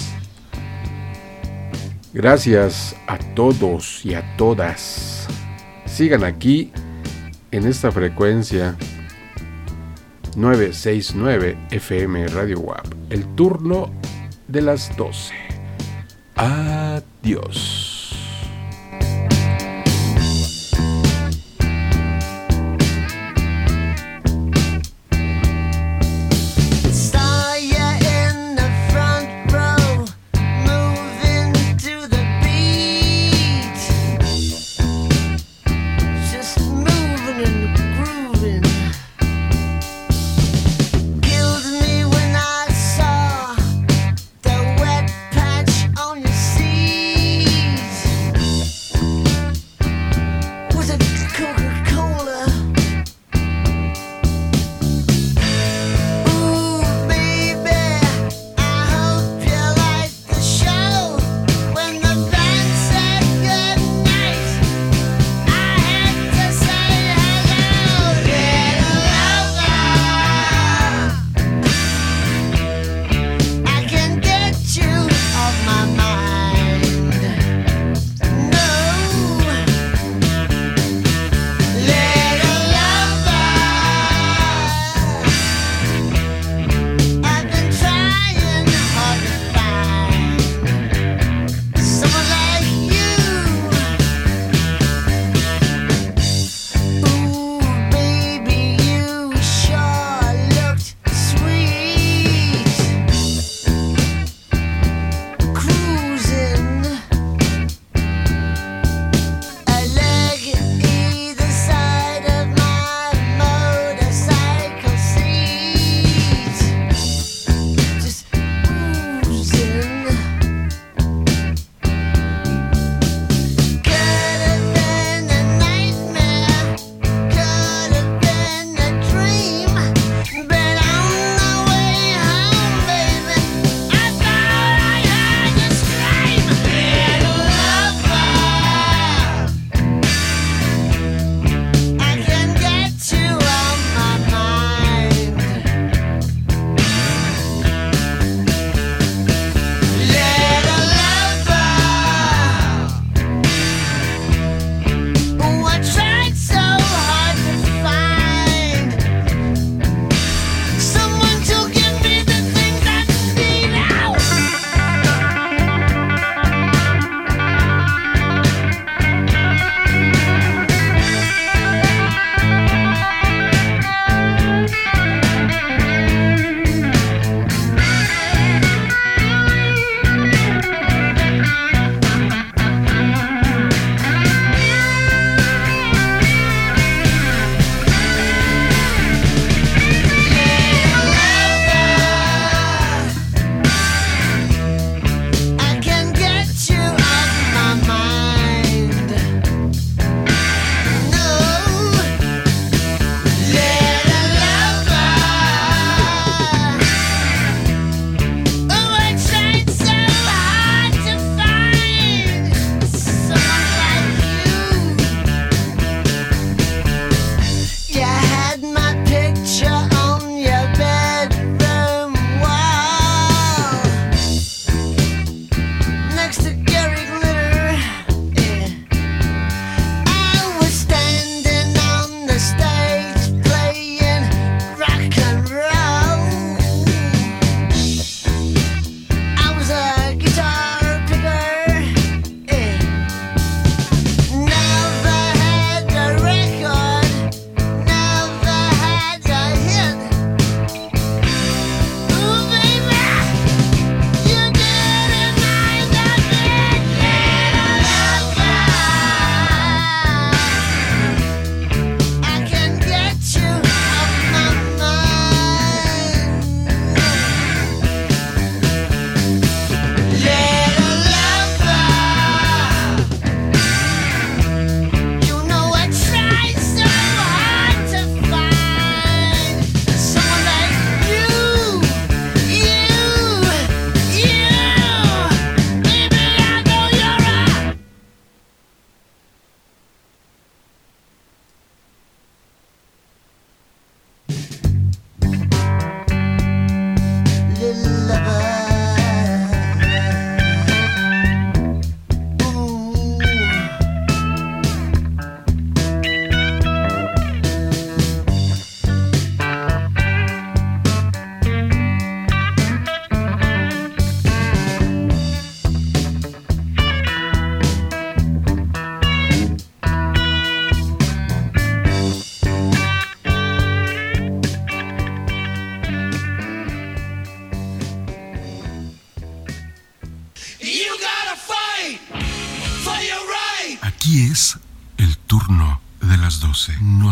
Gracias 2.12 2.96
a 3.06 3.20
todos 3.36 4.04
y 4.04 4.16
a 4.16 4.36
todas. 4.36 5.28
Sigan 5.86 6.24
aquí 6.24 6.72
en 7.52 7.66
esta 7.66 7.92
frecuencia 7.92 8.76
969 10.36 11.58
FM 11.72 12.28
Radio 12.28 12.60
WAP. 12.60 12.86
El 13.10 13.26
turno 13.36 13.92
de 14.48 14.62
las 14.62 14.96
12. 14.96 15.34
Adiós. 16.36 17.79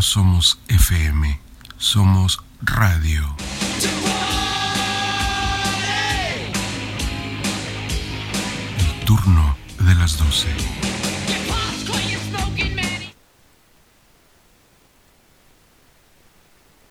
Somos 0.08 0.57